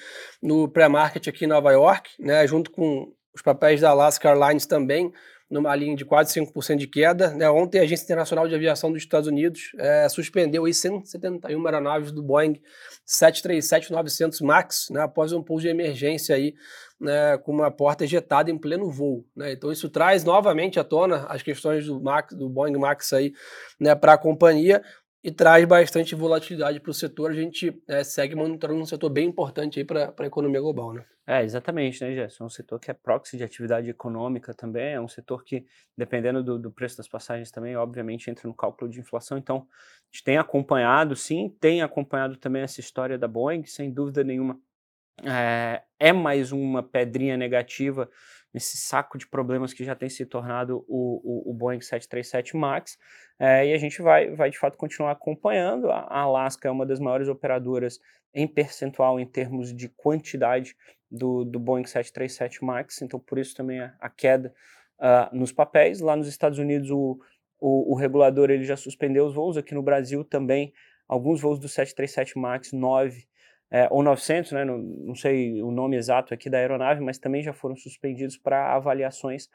no 0.42 0.68
pré-market 0.68 1.28
aqui 1.28 1.44
em 1.44 1.48
Nova 1.48 1.70
York, 1.72 2.10
né? 2.18 2.46
Junto 2.46 2.70
com 2.70 3.12
os 3.34 3.42
papéis 3.42 3.80
da 3.80 3.90
Alaska 3.90 4.28
Airlines 4.28 4.66
também 4.66 5.12
numa 5.50 5.74
linha 5.74 5.96
de 5.96 6.04
quase 6.04 6.38
5% 6.38 6.76
de 6.76 6.86
queda. 6.86 7.30
Né? 7.30 7.48
Ontem 7.48 7.78
a 7.78 7.82
Agência 7.82 8.04
Internacional 8.04 8.46
de 8.46 8.54
Aviação 8.54 8.92
dos 8.92 9.02
Estados 9.02 9.28
Unidos 9.28 9.72
é, 9.78 10.08
suspendeu 10.08 10.66
aí 10.66 10.74
171 10.74 11.66
aeronaves 11.66 12.12
do 12.12 12.22
Boeing 12.22 12.60
737-900 13.06 14.42
MAX, 14.42 14.88
né, 14.90 15.00
após 15.00 15.32
um 15.32 15.42
pouso 15.42 15.62
de 15.62 15.68
emergência 15.68 16.36
aí, 16.36 16.54
né, 17.00 17.38
com 17.38 17.52
uma 17.52 17.70
porta 17.70 18.04
ejetada 18.04 18.50
em 18.50 18.58
pleno 18.58 18.90
voo. 18.90 19.24
Né? 19.34 19.52
Então 19.52 19.72
isso 19.72 19.88
traz 19.88 20.24
novamente 20.24 20.78
à 20.78 20.84
tona 20.84 21.26
as 21.28 21.42
questões 21.42 21.86
do, 21.86 22.00
Max, 22.00 22.34
do 22.34 22.48
Boeing 22.48 22.76
MAX 22.76 23.12
aí, 23.14 23.32
né, 23.80 23.94
para 23.94 24.12
a 24.12 24.18
companhia 24.18 24.82
e 25.22 25.30
traz 25.32 25.64
bastante 25.64 26.14
volatilidade 26.14 26.80
para 26.80 26.90
o 26.90 26.94
setor. 26.94 27.30
A 27.30 27.34
gente 27.34 27.82
é, 27.88 28.04
segue 28.04 28.34
monitorando 28.34 28.80
um 28.80 28.86
setor 28.86 29.10
bem 29.10 29.28
importante 29.28 29.82
para 29.84 30.14
a 30.16 30.26
economia 30.26 30.60
global. 30.60 30.92
Né? 30.92 31.04
É, 31.26 31.42
exatamente, 31.42 32.02
né, 32.02 32.14
Gerson? 32.14 32.44
É 32.44 32.46
um 32.46 32.50
setor 32.50 32.78
que 32.78 32.90
é 32.90 32.94
proxy 32.94 33.36
de 33.36 33.44
atividade 33.44 33.90
econômica 33.90 34.54
também, 34.54 34.94
é 34.94 35.00
um 35.00 35.08
setor 35.08 35.44
que, 35.44 35.66
dependendo 35.96 36.42
do, 36.42 36.58
do, 36.58 36.70
preço 36.70 36.96
das 36.96 37.08
passagens 37.08 37.50
também, 37.50 37.76
obviamente 37.76 38.30
entra 38.30 38.48
no 38.48 38.54
cálculo 38.54 38.90
de 38.90 39.00
inflação. 39.00 39.36
Então, 39.36 39.66
a 39.68 40.06
gente 40.10 40.24
tem 40.24 40.38
acompanhado, 40.38 41.14
sim, 41.16 41.54
tem 41.60 41.82
acompanhado 41.82 42.36
também 42.36 42.62
essa 42.62 42.80
história 42.80 43.18
da 43.18 43.28
Boeing, 43.28 43.64
sem 43.64 43.92
dúvida 43.92 44.24
nenhuma. 44.24 44.58
É, 45.24 45.82
é 45.98 46.12
mais 46.12 46.52
uma 46.52 46.82
pedrinha 46.82 47.36
negativa 47.36 48.08
nesse 48.58 48.76
saco 48.76 49.16
de 49.16 49.26
problemas 49.28 49.72
que 49.72 49.84
já 49.84 49.94
tem 49.94 50.08
se 50.08 50.26
tornado 50.26 50.84
o, 50.88 51.46
o, 51.46 51.52
o 51.52 51.54
Boeing 51.54 51.80
737 51.80 52.56
MAX, 52.56 52.98
é, 53.38 53.68
e 53.68 53.72
a 53.72 53.78
gente 53.78 54.02
vai, 54.02 54.34
vai 54.34 54.50
de 54.50 54.58
fato 54.58 54.76
continuar 54.76 55.12
acompanhando. 55.12 55.88
A 55.92 56.22
Alaska 56.22 56.66
é 56.66 56.70
uma 56.70 56.84
das 56.84 56.98
maiores 56.98 57.28
operadoras 57.28 58.00
em 58.34 58.48
percentual 58.48 59.20
em 59.20 59.26
termos 59.26 59.72
de 59.72 59.88
quantidade 59.88 60.74
do, 61.08 61.44
do 61.44 61.60
Boeing 61.60 61.84
737 61.84 62.64
MAX, 62.64 63.00
então 63.00 63.20
por 63.20 63.38
isso 63.38 63.54
também 63.54 63.78
a, 63.78 63.94
a 64.00 64.10
queda 64.10 64.52
uh, 64.98 65.34
nos 65.34 65.52
papéis. 65.52 66.00
Lá 66.00 66.16
nos 66.16 66.26
Estados 66.26 66.58
Unidos 66.58 66.90
o, 66.90 67.20
o, 67.60 67.92
o, 67.92 67.96
regulador 67.96 68.50
ele 68.50 68.64
já 68.64 68.76
suspendeu 68.76 69.24
os 69.24 69.34
voos, 69.34 69.56
aqui 69.56 69.72
no 69.72 69.82
Brasil 69.84 70.24
também 70.24 70.72
alguns 71.06 71.40
voos 71.40 71.60
do 71.60 71.68
737 71.68 72.36
MAX 72.36 72.72
9 72.72 73.24
é, 73.70 73.86
ou 73.90 74.02
900, 74.02 74.52
né, 74.52 74.64
não, 74.64 74.78
não, 74.78 75.14
sei 75.14 75.62
o 75.62 75.70
nome 75.70 75.96
exato 75.96 76.32
aqui 76.32 76.48
da 76.48 76.58
aeronave, 76.58 77.02
mas 77.02 77.18
também 77.18 77.42
já 77.42 77.52
foram 77.52 77.76
suspendidos 77.76 78.38
para 78.38 78.74
avaliações 78.74 79.46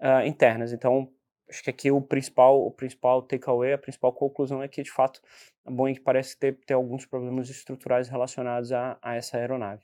uh, 0.00 0.26
internas. 0.26 0.72
Então, 0.72 1.08
acho 1.48 1.62
que 1.62 1.70
aqui 1.70 1.90
o 1.90 2.00
principal, 2.00 2.60
o 2.60 2.70
principal 2.72 3.22
takeaway, 3.22 3.72
a 3.72 3.78
principal 3.78 4.12
conclusão 4.12 4.62
é 4.62 4.68
que, 4.68 4.82
de 4.82 4.90
fato, 4.90 5.20
a 5.64 5.70
Boeing 5.70 6.00
parece 6.00 6.36
ter, 6.36 6.58
ter 6.66 6.74
alguns 6.74 7.06
problemas 7.06 7.48
estruturais 7.48 8.08
relacionados 8.08 8.72
a, 8.72 8.98
a 9.00 9.14
essa 9.14 9.36
aeronave. 9.36 9.82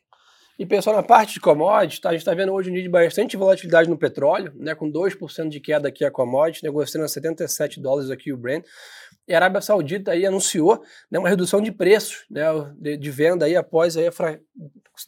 E 0.59 0.65
pessoal, 0.65 0.97
na 0.97 1.03
parte 1.03 1.35
de 1.35 1.41
commodities, 1.41 2.01
tá, 2.01 2.09
a 2.09 2.13
gente 2.13 2.23
está 2.23 2.33
vendo 2.33 2.51
hoje 2.51 2.71
um 2.71 2.73
dia 2.73 2.83
de 2.83 2.89
bastante 2.89 3.37
volatilidade 3.37 3.91
no 3.91 3.99
petróleo, 3.99 4.53
né, 4.57 4.75
com 4.75 4.91
2% 4.91 5.49
de 5.49 5.61
queda 5.61 5.89
aqui 5.89 6.03
a 6.03 6.11
commodity, 6.11 6.65
negociando 6.65 7.05
a 7.05 7.09
77 7.09 7.79
dólares 7.79 8.11
aqui 8.11 8.33
o 8.33 8.39
Brent. 8.39 8.65
E 9.29 9.35
a 9.35 9.39
Arábia 9.39 9.61
Saudita 9.61 10.13
aí 10.13 10.25
anunciou 10.25 10.83
né, 11.11 11.19
uma 11.19 11.29
redução 11.29 11.61
de 11.61 11.73
preços 11.73 12.25
né, 12.31 12.45
de, 12.77 12.97
de 12.97 13.11
venda 13.11 13.45
aí 13.45 13.57
após 13.57 13.97
aí 13.97 14.09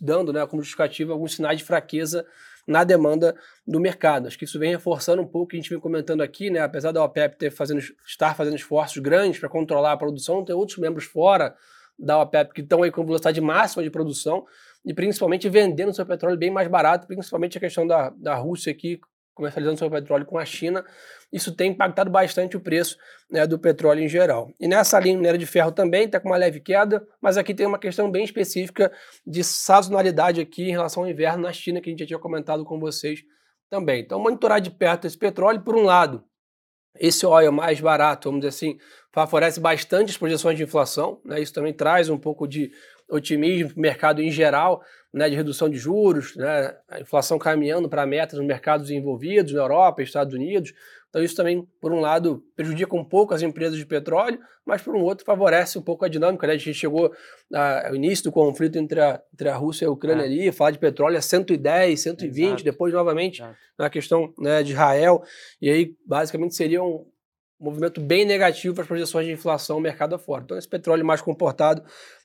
dando 0.01 0.33
né, 0.33 0.47
como 0.47 0.63
justificativa 0.63 1.13
alguns 1.13 1.35
sinais 1.35 1.59
de 1.59 1.65
fraqueza 1.65 2.27
na 2.67 2.85
demanda 2.85 3.35
do 3.67 3.81
mercado. 3.81 4.27
Acho 4.27 4.39
que 4.39 4.45
isso 4.45 4.59
vem 4.59 4.73
reforçando 4.73 5.23
um 5.23 5.27
pouco 5.27 5.45
o 5.45 5.49
que 5.49 5.57
a 5.57 5.61
gente 5.61 5.71
vem 5.71 5.81
comentando 5.81 6.21
aqui, 6.21 6.51
né? 6.51 6.61
Apesar 6.61 6.93
da 6.93 7.03
OPEP 7.03 7.39
ter 7.39 7.51
fazendo, 7.51 7.81
estar 8.07 8.37
fazendo 8.37 8.57
esforços 8.57 8.99
grandes 8.99 9.41
para 9.41 9.49
controlar 9.49 9.93
a 9.93 9.97
produção, 9.97 10.45
tem 10.45 10.55
outros 10.55 10.77
membros 10.77 11.05
fora 11.05 11.57
da 11.99 12.21
OPEP 12.21 12.53
que 12.53 12.61
estão 12.61 12.83
aí 12.83 12.91
com 12.91 13.05
velocidade 13.05 13.41
máxima 13.41 13.83
de 13.83 13.91
produção 13.91 14.45
e 14.85 14.93
principalmente 14.93 15.49
vendendo 15.49 15.95
seu 15.95 16.05
petróleo 16.05 16.37
bem 16.37 16.51
mais 16.51 16.69
barato, 16.69 17.07
principalmente 17.07 17.57
a 17.57 17.61
questão 17.61 17.87
da, 17.87 18.11
da 18.11 18.35
Rússia 18.35 18.71
aqui 18.71 19.01
comercializando 19.39 19.79
seu 19.79 19.89
petróleo 19.89 20.27
com 20.27 20.37
a 20.37 20.45
China, 20.45 20.85
isso 21.33 21.55
tem 21.55 21.71
impactado 21.71 22.11
bastante 22.11 22.57
o 22.57 22.61
preço 22.61 22.99
né, 23.31 23.47
do 23.47 23.59
petróleo 23.59 24.03
em 24.03 24.09
geral. 24.09 24.53
E 24.59 24.67
nessa 24.67 24.99
linha 24.99 25.17
minério 25.17 25.39
de 25.39 25.47
ferro 25.47 25.71
também 25.71 26.07
está 26.07 26.19
com 26.19 26.29
uma 26.29 26.37
leve 26.37 26.59
queda, 26.61 27.07
mas 27.21 27.39
aqui 27.39 27.55
tem 27.55 27.67
uma 27.67 27.79
questão 27.79 28.11
bem 28.11 28.25
específica 28.25 28.91
de 29.25 29.45
sazonalidade 29.45 30.41
aqui 30.41 30.65
em 30.65 30.73
relação 30.73 31.05
ao 31.05 31.09
inverno 31.09 31.45
na 31.45 31.53
China, 31.53 31.81
que 31.81 31.89
a 31.89 31.93
gente 31.93 32.01
já 32.01 32.07
tinha 32.07 32.19
comentado 32.19 32.65
com 32.65 32.81
vocês 32.81 33.23
também. 33.71 34.01
Então, 34.01 34.19
monitorar 34.19 34.61
de 34.61 34.71
perto 34.71 35.07
esse 35.07 35.17
petróleo, 35.17 35.61
por 35.61 35.77
um 35.77 35.85
lado, 35.85 36.25
esse 36.99 37.25
óleo 37.25 37.53
mais 37.53 37.81
barato, 37.81 38.29
vamos 38.29 38.41
dizer 38.41 38.49
assim, 38.49 38.79
favorece 39.13 39.61
bastante 39.61 40.11
as 40.11 40.17
projeções 40.17 40.57
de 40.57 40.65
inflação, 40.65 41.21
né? 41.25 41.41
isso 41.41 41.55
também 41.55 41.73
traz 41.73 42.09
um 42.09 42.19
pouco 42.19 42.49
de 42.49 42.73
otimismo 43.09 43.71
para 43.71 43.79
o 43.79 43.81
mercado 43.81 44.21
em 44.21 44.31
geral, 44.31 44.83
né, 45.13 45.29
de 45.29 45.37
redução 45.37 45.69
de 45.69 45.79
juros, 45.79 46.37
né, 46.37 46.77
a 46.89 47.01
inflação 47.01 47.39
caminhando 47.39 47.89
para 47.89 48.07
metas 48.07 48.39
nos 48.39 48.47
mercados 48.47 48.91
envolvidos, 48.91 49.53
na 49.53 49.61
Europa, 49.61 50.03
Estados 50.03 50.35
Unidos. 50.35 50.73
Então, 51.09 51.23
isso 51.23 51.35
também, 51.35 51.67
por 51.81 51.91
um 51.91 52.01
lado, 52.01 52.45
prejudica 52.55 52.95
um 52.95 53.05
pouco 53.05 53.33
as 53.33 53.41
empresas 53.41 53.79
de 53.79 53.87
petróleo, 53.87 54.39
mas, 54.67 54.83
por 54.83 54.95
um 54.95 55.03
outro, 55.03 55.25
favorece 55.25 55.79
um 55.79 55.83
pouco 55.83 56.05
a 56.05 56.09
dinâmica. 56.09 56.47
Né? 56.47 56.53
A 56.53 56.57
gente 56.59 56.75
chegou 56.75 57.11
ao 57.53 57.95
início 57.95 58.25
do 58.25 58.33
conflito 58.33 58.77
entre 58.77 59.01
a, 59.01 59.19
entre 59.33 59.49
a 59.49 59.57
Rússia 59.57 59.87
e 59.87 59.89
a 59.89 59.91
Ucrânia 59.91 60.23
é. 60.23 60.27
ali, 60.27 60.53
falar 60.53 60.73
de 60.73 60.79
petróleo 60.79 61.17
a 61.17 61.23
110, 61.23 61.99
120, 61.99 62.47
Exato. 62.47 62.65
depois, 62.65 62.93
novamente, 62.93 63.41
Exato. 63.41 63.57
na 63.79 63.89
questão 63.89 64.35
né, 64.39 64.63
de 64.63 64.73
Israel. 64.73 65.23
E 65.63 65.71
aí, 65.71 65.97
basicamente, 66.07 66.55
seria 66.55 66.83
um 67.61 67.65
movimento 67.65 68.01
bem 68.01 68.25
negativo 68.25 68.75
para 68.75 68.83
as 68.83 68.89
projeções 68.89 69.27
de 69.27 69.33
inflação 69.33 69.81
mercado 69.81 70.15
afora. 70.15 70.43
Então, 70.45 70.57
esse 70.57 70.69
petróleo 70.69 71.05
mais 71.05 71.21
comportado 71.21 71.83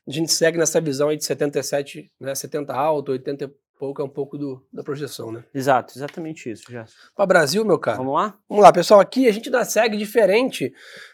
a 0.07 0.11
gente 0.11 0.31
segue 0.31 0.57
nessa 0.57 0.81
visão 0.81 1.09
aí 1.09 1.17
de 1.17 1.23
77, 1.23 2.11
né, 2.19 2.35
70 2.35 2.73
alto, 2.73 3.11
80 3.11 3.45
e 3.45 3.51
pouco 3.79 4.01
é 4.01 4.05
um 4.05 4.09
pouco 4.09 4.37
do, 4.37 4.65
da 4.71 4.83
projeção, 4.83 5.31
né? 5.31 5.43
Exato, 5.53 5.93
exatamente 5.97 6.49
isso, 6.49 6.71
já. 6.71 6.85
Para 7.15 7.25
Brasil, 7.25 7.65
meu 7.65 7.79
cara. 7.79 7.97
Vamos 7.97 8.13
lá? 8.13 8.37
Vamos 8.47 8.63
lá, 8.63 8.71
pessoal, 8.71 8.99
aqui 8.99 9.27
a 9.27 9.31
gente 9.31 9.47
ainda 9.47 9.65
segue 9.65 9.97
diferente, 9.97 10.71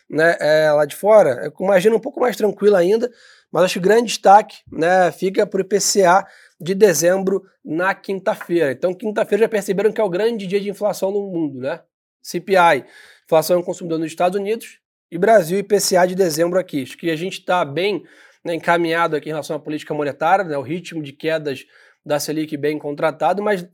né, 0.10 0.38
é, 0.40 0.72
lá 0.72 0.86
de 0.86 0.96
fora, 0.96 1.46
é 1.46 1.50
com 1.50 1.64
uma 1.64 1.76
agenda 1.76 1.96
um 1.96 2.00
pouco 2.00 2.20
mais 2.20 2.36
tranquila 2.36 2.78
ainda, 2.80 3.10
mas 3.52 3.64
acho 3.64 3.74
que 3.74 3.80
o 3.80 3.84
grande 3.84 4.08
destaque, 4.08 4.58
né, 4.72 5.12
fica 5.12 5.48
para 5.48 5.58
o 5.58 5.62
IPCA 5.62 6.28
de 6.60 6.76
dezembro 6.76 7.44
na 7.64 7.96
quinta-feira. 7.96 8.72
Então, 8.72 8.94
quinta-feira 8.94 9.46
já 9.46 9.50
perceberam 9.50 9.92
que 9.92 10.02
é 10.02 10.04
o 10.04 10.10
grande 10.10 10.46
dia 10.46 10.60
de 10.60 10.70
inflação 10.70 11.12
no 11.12 11.22
mundo, 11.22 11.60
né? 11.60 11.82
CPI, 12.22 12.86
inflação 13.30 13.58
ao 13.58 13.64
consumidor 13.64 14.00
nos 14.00 14.08
Estados 14.08 14.40
Unidos, 14.40 14.80
e 15.12 15.18
Brasil 15.18 15.60
IPCA 15.60 16.08
de 16.08 16.16
dezembro 16.16 16.58
aqui. 16.58 16.82
Acho 16.82 16.98
que 16.98 17.12
a 17.12 17.16
gente 17.16 17.40
está 17.40 17.64
bem 17.64 18.04
né, 18.44 18.56
encaminhado 18.56 19.16
aqui 19.16 19.30
em 19.30 19.32
relação 19.32 19.56
à 19.56 19.60
política 19.60 19.94
monetária, 19.94 20.44
né, 20.44 20.58
o 20.58 20.64
ritmo 20.64 21.04
de 21.04 21.14
quedas 21.14 21.64
da 22.04 22.20
Selic 22.20 22.58
bem 22.58 22.80
contratado, 22.80 23.44
mas 23.44 23.68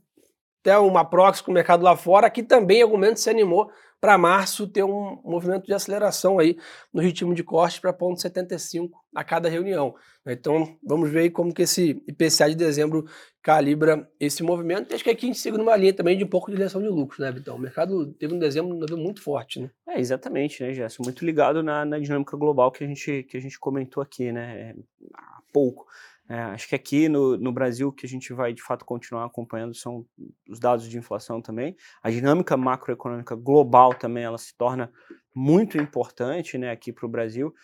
até 0.60 0.78
uma 0.78 1.04
proxy 1.04 1.42
com 1.42 1.50
o 1.50 1.54
mercado 1.54 1.82
lá 1.82 1.96
fora, 1.96 2.30
que 2.30 2.42
também 2.42 2.82
algum 2.82 2.94
momento 2.94 3.18
se 3.18 3.30
animou 3.30 3.70
para 4.00 4.18
março 4.18 4.66
ter 4.66 4.84
um 4.84 5.20
movimento 5.24 5.66
de 5.66 5.72
aceleração 5.72 6.38
aí 6.38 6.56
no 6.92 7.00
ritmo 7.00 7.34
de 7.34 7.42
corte 7.42 7.80
para 7.80 7.92
0,75 7.92 8.90
a 9.14 9.24
cada 9.24 9.48
reunião. 9.48 9.94
Então 10.26 10.76
vamos 10.82 11.10
ver 11.10 11.30
como 11.30 11.52
que 11.52 11.62
esse 11.62 12.02
IPCA 12.06 12.48
de 12.50 12.56
dezembro 12.56 13.04
calibra 13.42 14.08
esse 14.20 14.42
movimento. 14.42 14.94
Acho 14.94 15.04
que 15.04 15.10
aqui 15.10 15.26
a 15.26 15.28
gente 15.28 15.38
segue 15.38 15.56
numa 15.56 15.76
linha 15.76 15.94
também 15.94 16.18
de 16.18 16.24
um 16.24 16.28
pouco 16.28 16.50
de 16.50 16.56
direção 16.56 16.82
de 16.82 16.88
lucros, 16.88 17.20
né, 17.20 17.30
Vitão? 17.30 17.56
O 17.56 17.58
mercado 17.58 18.12
teve 18.14 18.34
um 18.34 18.38
dezembro 18.38 18.76
muito 18.96 19.22
forte, 19.22 19.60
né? 19.60 19.70
É, 19.88 20.00
exatamente, 20.00 20.62
né, 20.62 20.74
Gerson? 20.74 21.02
Muito 21.04 21.24
ligado 21.24 21.62
na, 21.62 21.84
na 21.84 21.98
dinâmica 21.98 22.36
global 22.36 22.70
que 22.70 22.84
a 22.84 22.86
gente, 22.86 23.22
que 23.22 23.36
a 23.36 23.40
gente 23.40 23.58
comentou 23.58 24.02
aqui, 24.02 24.32
né? 24.32 24.60
É, 24.60 24.74
há 25.14 25.40
pouco. 25.52 25.86
É, 26.28 26.40
acho 26.40 26.68
que 26.68 26.74
aqui 26.74 27.08
no, 27.08 27.36
no 27.36 27.52
Brasil 27.52 27.92
que 27.92 28.04
a 28.04 28.08
gente 28.08 28.32
vai 28.32 28.52
de 28.52 28.62
fato 28.62 28.84
continuar 28.84 29.24
acompanhando 29.24 29.74
são 29.74 30.04
os 30.48 30.58
dados 30.58 30.88
de 30.88 30.98
inflação 30.98 31.40
também. 31.40 31.76
A 32.02 32.10
dinâmica 32.10 32.56
macroeconômica 32.56 33.36
global 33.36 33.94
também 33.94 34.24
ela 34.24 34.38
se 34.38 34.54
torna 34.56 34.90
muito 35.38 35.76
importante 35.76 36.56
né, 36.56 36.70
aqui 36.70 36.90
para 36.90 37.04
o 37.04 37.08
Brasil. 37.10 37.54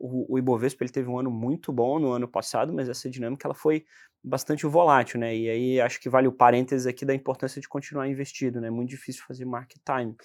O, 0.00 0.34
o 0.34 0.38
Ibovespa 0.38 0.82
ele 0.82 0.90
teve 0.90 1.10
um 1.10 1.18
ano 1.18 1.30
muito 1.30 1.70
bom 1.70 1.98
no 1.98 2.10
ano 2.10 2.26
passado, 2.26 2.72
mas 2.72 2.88
essa 2.88 3.10
dinâmica 3.10 3.46
ela 3.46 3.54
foi 3.54 3.84
bastante 4.24 4.64
volátil, 4.64 5.20
né? 5.20 5.36
E 5.36 5.50
aí 5.50 5.80
acho 5.82 6.00
que 6.00 6.08
vale 6.08 6.26
o 6.26 6.32
parênteses 6.32 6.86
aqui 6.86 7.04
da 7.04 7.14
importância 7.14 7.60
de 7.60 7.68
continuar 7.68 8.08
investido, 8.08 8.62
né? 8.62 8.70
Muito 8.70 8.88
difícil 8.88 9.22
fazer 9.28 9.44
market 9.44 9.76
time. 9.84 10.16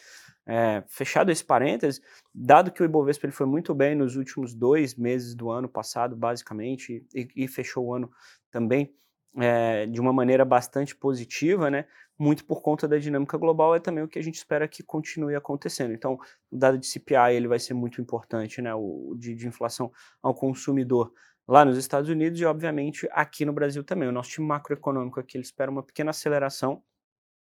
É, 0.48 0.82
fechado 0.88 1.30
esse 1.30 1.44
parênteses, 1.44 2.02
dado 2.34 2.72
que 2.72 2.82
o 2.82 2.86
Ibovespa 2.86 3.26
ele 3.26 3.34
foi 3.34 3.46
muito 3.46 3.76
bem 3.76 3.94
nos 3.94 4.16
últimos 4.16 4.54
dois 4.56 4.96
meses 4.96 5.36
do 5.36 5.52
ano 5.52 5.68
passado, 5.68 6.16
basicamente, 6.16 7.06
e, 7.14 7.28
e 7.36 7.48
fechou 7.50 7.88
o 7.88 7.94
ano 7.94 8.10
também 8.50 8.96
é, 9.38 9.86
de 9.86 10.00
uma 10.00 10.12
maneira 10.12 10.44
bastante 10.44 10.96
positiva, 10.96 11.70
né? 11.70 11.86
Muito 12.18 12.44
por 12.46 12.62
conta 12.62 12.88
da 12.88 12.98
dinâmica 12.98 13.38
global 13.38 13.76
é 13.76 13.80
também 13.80 14.04
o 14.04 14.08
que 14.08 14.20
a 14.20 14.24
gente 14.24 14.36
espera 14.36 14.68
que 14.68 14.84
continue 14.84 15.36
acontecendo. 15.36 15.94
Então, 15.94 16.20
o 16.52 16.58
dado 16.58 16.78
de 16.78 16.86
CPI 16.86 17.36
ele 17.36 17.48
vai 17.48 17.60
ser 17.60 17.74
muito 17.74 18.02
importante, 18.02 18.62
né? 18.62 18.74
O 18.74 19.16
de, 19.18 19.36
de 19.36 19.48
inflação 19.48 19.92
ao 20.22 20.34
consumidor 20.34 21.14
lá 21.48 21.64
nos 21.66 21.78
Estados 21.78 22.10
Unidos 22.10 22.40
e, 22.40 22.46
obviamente, 22.46 23.08
aqui 23.12 23.46
no 23.46 23.54
Brasil 23.54 23.84
também. 23.84 24.08
O 24.08 24.12
nosso 24.12 24.30
time 24.30 24.48
macroeconômico 24.48 25.20
aqui 25.20 25.38
ele 25.38 25.44
espera 25.44 25.72
uma 25.72 25.84
pequena 25.84 26.12
aceleração 26.12 26.84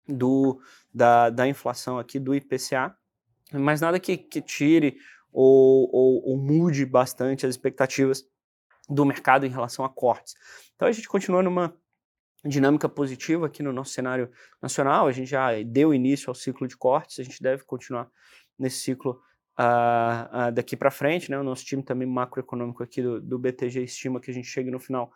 do, 0.07 0.61
da, 0.93 1.29
da 1.29 1.47
inflação 1.47 1.99
aqui, 1.99 2.19
do 2.19 2.35
IPCA, 2.35 2.97
mas 3.53 3.81
nada 3.81 4.01
que, 4.01 4.17
que 4.17 4.41
tire 4.41 4.97
ou, 5.33 5.91
ou, 5.93 6.31
ou 6.31 6.37
mude 6.39 6.87
bastante 6.87 7.45
as 7.45 7.51
expectativas 7.51 8.25
do 8.89 9.05
mercado 9.05 9.45
em 9.45 9.51
relação 9.51 9.85
a 9.85 9.89
cortes. 9.89 10.35
Então 10.79 10.87
a 10.87 10.93
gente 10.93 11.09
continua 11.09 11.43
numa 11.43 11.77
dinâmica 12.45 12.89
positiva 12.89 13.47
aqui 13.47 13.65
no 13.65 13.73
nosso 13.73 13.91
cenário 13.91 14.31
nacional. 14.63 15.09
A 15.09 15.13
gente 15.13 15.29
já 15.29 15.61
deu 15.65 15.93
início 15.93 16.31
ao 16.31 16.37
ciclo 16.37 16.69
de 16.69 16.77
cortes, 16.77 17.19
a 17.19 17.25
gente 17.25 17.43
deve 17.43 17.65
continuar 17.65 18.09
nesse 18.57 18.77
ciclo 18.77 19.21
uh, 19.59 20.49
uh, 20.49 20.53
daqui 20.53 20.77
para 20.77 20.93
frente. 20.93 21.33
Né? 21.33 21.39
O 21.39 21.43
nosso 21.43 21.65
time 21.65 21.83
também 21.83 22.07
macroeconômico 22.07 22.81
aqui 22.81 23.03
do, 23.03 23.21
do 23.21 23.41
BTG 23.41 23.83
estima 23.83 24.21
que 24.21 24.31
a 24.31 24.35
gente 24.35 24.47
chegue 24.47 24.71
no 24.71 24.79
final 24.79 25.11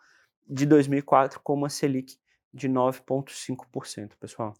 de 0.45 0.65
2004 0.65 1.39
com 1.41 1.53
uma 1.53 1.69
Selic 1.69 2.17
de 2.53 2.67
9,5%, 2.67 4.11
pessoal. 4.19 4.53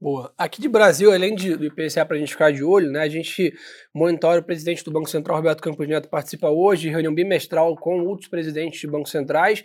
Boa. 0.00 0.32
Aqui 0.38 0.62
de 0.62 0.68
Brasil, 0.68 1.12
além 1.12 1.34
de, 1.34 1.54
do 1.54 1.66
IPCA 1.66 2.06
para 2.06 2.16
a 2.16 2.18
gente 2.18 2.32
ficar 2.32 2.50
de 2.50 2.64
olho, 2.64 2.90
né, 2.90 3.00
a 3.00 3.08
gente 3.08 3.52
monitora 3.92 4.40
o 4.40 4.42
presidente 4.42 4.82
do 4.82 4.90
Banco 4.90 5.10
Central, 5.10 5.36
Roberto 5.36 5.60
Campos 5.60 5.86
Neto, 5.86 6.08
participa 6.08 6.48
hoje 6.48 6.84
de 6.84 6.88
reunião 6.88 7.14
bimestral 7.14 7.76
com 7.76 8.00
outros 8.06 8.26
presidentes 8.26 8.80
de 8.80 8.86
bancos 8.86 9.10
centrais. 9.10 9.62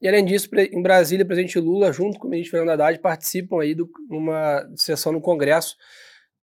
E 0.00 0.08
além 0.08 0.24
disso, 0.24 0.48
em 0.54 0.82
Brasília, 0.82 1.24
o 1.24 1.26
presidente 1.26 1.58
Lula, 1.58 1.92
junto 1.92 2.18
com 2.18 2.26
o 2.26 2.30
ministro 2.30 2.58
Fernando 2.58 2.74
Haddad, 2.80 2.98
participam 2.98 3.62
aí 3.62 3.74
de 3.74 3.84
uma 4.10 4.68
sessão 4.76 5.12
no 5.12 5.20
Congresso 5.20 5.76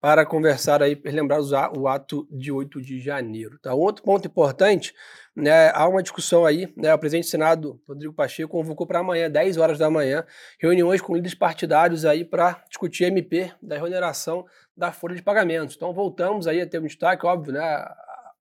para 0.04 0.26
conversar 0.26 0.84
aí, 0.84 1.02
lembrar 1.06 1.40
o 1.78 1.88
ato 1.88 2.28
de 2.30 2.52
8 2.52 2.82
de 2.82 3.00
janeiro. 3.00 3.58
Tá? 3.60 3.74
Outro 3.74 4.04
ponto 4.04 4.28
importante, 4.28 4.94
né, 5.34 5.70
há 5.74 5.88
uma 5.88 6.04
discussão 6.04 6.46
aí, 6.46 6.68
né, 6.76 6.94
o 6.94 7.00
presidente 7.00 7.24
do 7.24 7.30
Senado, 7.30 7.82
Rodrigo 7.88 8.14
Pacheco, 8.14 8.52
convocou 8.52 8.86
para 8.86 9.00
amanhã, 9.00 9.32
10 9.32 9.56
horas 9.56 9.80
da 9.80 9.90
manhã, 9.90 10.26
reuniões 10.60 11.00
com 11.00 11.16
líderes 11.16 11.34
partidários 11.34 12.04
aí 12.04 12.26
para 12.26 12.62
discutir 12.68 13.06
MP 13.06 13.50
da 13.62 13.78
reoneração 13.78 14.46
da 14.76 14.92
folha 14.92 15.16
de 15.16 15.22
pagamentos. 15.22 15.78
Então 15.78 15.94
voltamos 15.94 16.48
aí 16.48 16.60
a 16.60 16.68
ter 16.68 16.80
um 16.80 16.86
destaque, 16.86 17.26
óbvio, 17.26 17.54
né, 17.54 17.62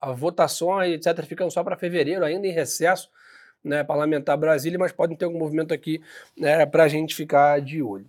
a 0.00 0.12
votações, 0.12 0.94
etc, 0.94 1.24
ficam 1.24 1.48
só 1.48 1.62
para 1.62 1.76
fevereiro, 1.76 2.24
ainda 2.24 2.44
em 2.44 2.52
recesso, 2.52 3.08
né, 3.64 3.84
parlamentar 3.84 4.36
Brasília, 4.36 4.78
mas 4.78 4.92
podem 4.92 5.16
ter 5.16 5.24
algum 5.24 5.38
movimento 5.38 5.72
aqui 5.72 6.02
né, 6.36 6.64
para 6.66 6.84
a 6.84 6.88
gente 6.88 7.14
ficar 7.14 7.60
de 7.60 7.82
olho. 7.82 8.06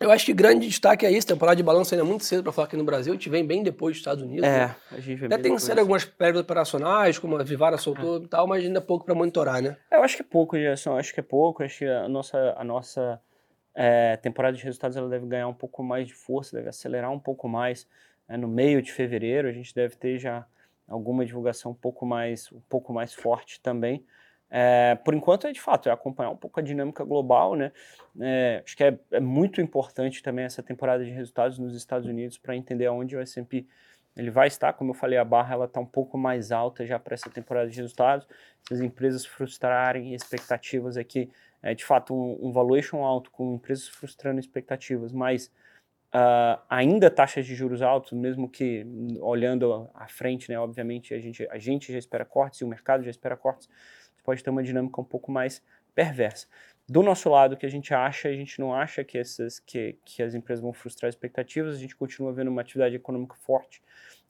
Eu 0.00 0.10
acho 0.10 0.24
que 0.24 0.32
grande 0.32 0.66
destaque 0.66 1.04
é 1.04 1.10
isso, 1.10 1.26
temporada 1.26 1.56
de 1.56 1.62
balanço 1.62 1.94
ainda 1.94 2.06
é 2.06 2.08
muito 2.08 2.24
cedo 2.24 2.42
para 2.42 2.52
falar 2.52 2.66
aqui 2.66 2.76
no 2.76 2.84
Brasil, 2.84 3.12
a 3.12 3.16
gente 3.16 3.28
vem 3.28 3.46
bem 3.46 3.62
depois 3.62 3.92
dos 3.92 4.00
Estados 4.00 4.22
Unidos. 4.22 4.48
É, 4.48 4.68
né? 4.68 4.76
a 4.92 4.98
gente 4.98 5.14
vem 5.18 5.26
Até 5.26 5.38
tem 5.38 5.58
sido 5.58 5.78
algumas 5.78 6.06
prévias 6.06 6.42
operacionais, 6.42 7.18
como 7.18 7.36
a 7.36 7.42
Vivara 7.42 7.76
soltou 7.76 8.16
é. 8.16 8.24
e 8.24 8.28
tal, 8.28 8.46
mas 8.46 8.64
ainda 8.64 8.78
é 8.78 8.82
pouco 8.82 9.04
para 9.04 9.14
monitorar, 9.14 9.60
né? 9.60 9.76
Eu 9.90 10.02
acho 10.02 10.16
que 10.16 10.22
é 10.22 10.24
pouco, 10.24 10.56
Gerson, 10.56 10.96
acho 10.96 11.12
que 11.12 11.20
é 11.20 11.22
pouco, 11.22 11.62
acho 11.62 11.80
que 11.80 11.84
a 11.84 12.08
nossa, 12.08 12.54
a 12.56 12.64
nossa 12.64 13.20
é, 13.74 14.16
temporada 14.16 14.56
de 14.56 14.64
resultados 14.64 14.96
ela 14.96 15.06
deve 15.06 15.26
ganhar 15.26 15.48
um 15.48 15.54
pouco 15.54 15.82
mais 15.82 16.06
de 16.06 16.14
força, 16.14 16.56
deve 16.56 16.70
acelerar 16.70 17.10
um 17.10 17.20
pouco 17.20 17.46
mais 17.46 17.86
é, 18.26 18.38
no 18.38 18.48
meio 18.48 18.80
de 18.80 18.90
fevereiro, 18.90 19.48
a 19.48 19.52
gente 19.52 19.74
deve 19.74 19.96
ter 19.96 20.18
já 20.18 20.46
alguma 20.88 21.26
divulgação 21.26 21.72
um 21.72 21.74
pouco 21.74 22.06
mais, 22.06 22.50
um 22.50 22.60
pouco 22.70 22.90
mais 22.92 23.12
forte 23.12 23.60
também. 23.60 24.02
É, 24.50 24.96
por 25.04 25.14
enquanto, 25.14 25.46
é 25.46 25.52
de 25.52 25.60
fato, 25.60 25.88
é 25.88 25.92
acompanhar 25.92 26.30
um 26.30 26.36
pouco 26.36 26.58
a 26.58 26.62
dinâmica 26.62 27.04
global, 27.04 27.54
né? 27.54 27.70
É, 28.20 28.62
acho 28.64 28.76
que 28.76 28.82
é, 28.82 28.98
é, 29.12 29.20
muito 29.20 29.60
importante 29.60 30.22
também 30.22 30.44
essa 30.44 30.62
temporada 30.62 31.04
de 31.04 31.10
resultados 31.10 31.58
nos 31.58 31.74
Estados 31.76 32.08
Unidos 32.08 32.36
para 32.36 32.56
entender 32.56 32.86
aonde 32.86 33.16
o 33.16 33.20
S&P 33.20 33.64
ele 34.16 34.30
vai 34.30 34.48
estar, 34.48 34.72
como 34.72 34.90
eu 34.90 34.94
falei, 34.94 35.18
a 35.18 35.24
barra 35.24 35.54
ela 35.54 35.64
está 35.66 35.78
um 35.80 35.86
pouco 35.86 36.18
mais 36.18 36.50
alta 36.50 36.84
já 36.84 36.98
para 36.98 37.14
essa 37.14 37.30
temporada 37.30 37.70
de 37.70 37.76
resultados. 37.76 38.26
Se 38.66 38.74
as 38.74 38.80
empresas 38.80 39.24
frustrarem 39.24 40.14
expectativas 40.14 40.96
aqui, 40.96 41.30
é 41.62 41.74
de 41.74 41.84
fato 41.84 42.12
um, 42.12 42.48
um 42.48 42.52
valuation 42.52 43.04
alto 43.04 43.30
com 43.30 43.54
empresas 43.54 43.86
frustrando 43.86 44.40
expectativas, 44.40 45.12
mas 45.12 45.46
uh, 46.14 46.60
ainda 46.68 47.08
taxas 47.08 47.46
de 47.46 47.54
juros 47.54 47.82
altos, 47.82 48.12
mesmo 48.12 48.48
que 48.48 48.84
olhando 49.20 49.88
à 49.94 50.08
frente, 50.08 50.50
né, 50.50 50.58
obviamente 50.58 51.14
a 51.14 51.20
gente, 51.20 51.46
a 51.48 51.58
gente 51.58 51.92
já 51.92 51.98
espera 51.98 52.24
cortes 52.24 52.60
e 52.60 52.64
o 52.64 52.68
mercado 52.68 53.04
já 53.04 53.10
espera 53.10 53.36
cortes, 53.36 53.68
pode 54.22 54.42
ter 54.42 54.50
uma 54.50 54.62
dinâmica 54.62 55.00
um 55.00 55.04
pouco 55.04 55.30
mais 55.30 55.62
perversa. 55.94 56.46
Do 56.88 57.02
nosso 57.04 57.28
lado, 57.30 57.52
o 57.52 57.56
que 57.56 57.64
a 57.64 57.70
gente 57.70 57.94
acha, 57.94 58.28
a 58.28 58.32
gente 58.32 58.58
não 58.58 58.74
acha 58.74 59.04
que, 59.04 59.16
essas, 59.16 59.60
que, 59.60 59.96
que 60.04 60.22
as 60.22 60.34
empresas 60.34 60.60
vão 60.60 60.72
frustrar 60.72 61.08
expectativas, 61.08 61.76
a 61.76 61.78
gente 61.78 61.94
continua 61.94 62.32
vendo 62.32 62.48
uma 62.48 62.62
atividade 62.62 62.96
econômica 62.96 63.36
forte, 63.36 63.80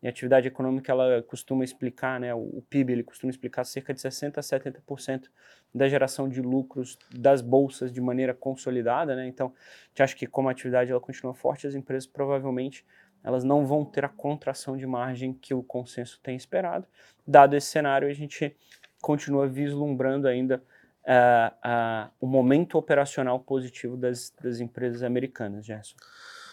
e 0.03 0.07
a 0.07 0.11
atividade 0.11 0.49
econômica, 0.49 0.93
ela 0.93 1.23
costuma 1.23 1.65
explicar, 1.65 2.21
né, 2.21 2.35
o, 2.35 2.63
PIB, 2.69 2.93
ele 2.93 3.03
costuma 3.03 3.31
explicar 3.31 3.65
cerca 3.65 3.95
de 3.95 4.01
60% 4.01 4.37
a 4.37 4.41
70% 4.41 5.29
da 5.75 5.89
geração 5.89 6.29
de 6.29 6.43
lucros 6.43 6.99
das 7.15 7.41
bolsas 7.41 7.91
de 7.91 8.01
maneira 8.01 8.35
consolidada, 8.35 9.17
né, 9.17 9.27
então 9.27 9.47
a 9.49 9.89
gente 9.89 10.03
acha 10.03 10.17
que 10.17 10.27
como 10.27 10.49
a 10.49 10.53
atividade 10.53 10.91
ela 10.91 11.01
continua 11.01 11.33
forte, 11.33 11.67
as 11.67 11.75
empresas 11.75 12.07
provavelmente 12.07 12.85
elas 13.23 13.45
não 13.45 13.67
vão 13.67 13.85
ter 13.85 14.05
a 14.05 14.09
contração 14.09 14.77
de 14.77 14.87
margem 14.87 15.33
que 15.33 15.53
o 15.53 15.63
consenso 15.63 16.19
tem 16.23 16.37
esperado. 16.37 16.87
Dado 17.27 17.55
esse 17.55 17.67
cenário, 17.67 18.09
a 18.09 18.13
gente 18.13 18.57
continua 19.01 19.47
vislumbrando 19.47 20.29
ainda 20.29 20.63
uh, 21.05 21.69
uh, 21.69 22.11
o 22.21 22.27
momento 22.27 22.77
operacional 22.77 23.41
positivo 23.41 23.97
das, 23.97 24.33
das 24.43 24.61
empresas 24.61 25.03
americanas, 25.03 25.65
Gerson. 25.65 25.97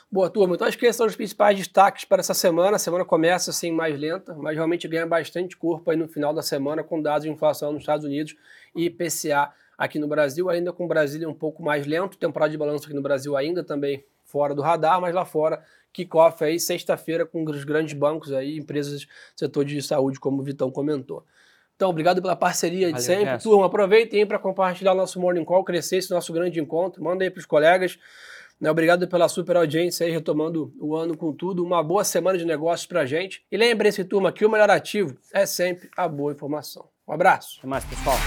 Boa, 0.10 0.30
turma. 0.30 0.56
Então, 0.56 0.66
acho 0.66 0.78
que 0.78 0.86
esses 0.86 0.96
são 0.96 1.06
os 1.06 1.18
principais 1.18 1.58
destaques 1.58 2.06
para 2.06 2.22
essa 2.22 2.34
semana. 2.34 2.78
A 2.78 2.80
semana 2.80 3.04
começa 3.04 3.52
assim 3.52 3.72
mais 3.72 4.00
lenta, 4.00 4.34
mas 4.36 4.56
realmente 4.56 4.88
ganha 4.88 5.06
bastante 5.06 5.58
corpo 5.58 5.92
aí 5.92 5.98
no 5.98 6.08
final 6.08 6.34
da 6.34 6.42
semana 6.42 6.82
com 6.82 7.02
dados 7.02 7.24
de 7.24 7.30
inflação 7.30 7.74
nos 7.74 7.82
Estados 7.82 8.06
Unidos 8.06 8.34
e 8.74 8.86
IPCA 8.86 9.52
aqui 9.78 10.00
no 10.00 10.08
Brasil, 10.08 10.50
ainda 10.50 10.72
com 10.72 10.86
o 10.86 10.88
Brasil 10.88 11.30
um 11.30 11.34
pouco 11.34 11.62
mais 11.62 11.86
lento. 11.86 12.18
Temporada 12.18 12.50
de 12.50 12.58
balanço 12.58 12.86
aqui 12.86 12.96
no 12.96 13.02
Brasil 13.02 13.36
ainda 13.36 13.66
também 13.66 14.06
fora 14.24 14.56
do 14.56 14.62
radar, 14.62 15.02
mas 15.02 15.14
lá 15.14 15.26
fora, 15.26 15.62
kickoff 15.92 16.42
aí 16.44 16.58
sexta-feira 16.58 17.26
com 17.26 17.44
os 17.44 17.64
grandes 17.66 17.94
bancos 17.94 18.32
aí, 18.32 18.58
empresas 18.58 19.04
do 19.04 19.10
setor 19.36 19.66
de 19.66 19.82
saúde, 19.82 20.20
como 20.22 20.42
o 20.42 20.44
Vitão 20.44 20.72
comentou. 20.72 21.26
Então, 21.78 21.92
obrigado 21.92 22.20
pela 22.24 22.36
parceria 22.36 22.88
de 22.88 22.94
Valeu, 22.94 23.06
sempre. 23.06 23.38
Turma, 23.38 23.68
aproveitem 23.68 24.26
para 24.26 24.40
compartilhar 24.40 24.94
o 24.94 24.96
nosso 24.96 25.22
Morning 25.22 25.46
Call, 25.46 25.64
crescer 25.64 25.98
esse 25.98 26.10
nosso 26.10 26.34
grande 26.34 26.60
encontro. 26.60 27.04
Manda 27.04 27.24
aí 27.24 27.30
para 27.30 27.40
os 27.40 27.46
colegas. 27.46 28.00
Né, 28.60 28.72
obrigado 28.72 29.08
pela 29.08 29.30
super 29.30 29.56
audiência 29.56 30.04
aí, 30.04 30.12
retomando 30.12 30.74
o 30.80 30.96
ano 30.96 31.16
com 31.16 31.32
tudo. 31.32 31.64
Uma 31.64 31.84
boa 31.84 32.04
semana 32.04 32.36
de 32.36 32.46
negócios 32.46 32.88
para 32.88 33.06
gente. 33.06 33.44
E 33.52 33.56
lembre-se, 33.56 34.04
turma, 34.04 34.32
que 34.32 34.44
o 34.44 34.50
melhor 34.50 34.72
ativo 34.72 35.16
é 35.32 35.46
sempre 35.46 35.88
a 35.96 36.08
boa 36.08 36.32
informação. 36.32 36.90
Um 37.08 37.14
abraço. 37.14 37.60
Até 37.60 37.68
mais, 37.68 37.86
pessoal. 37.86 38.18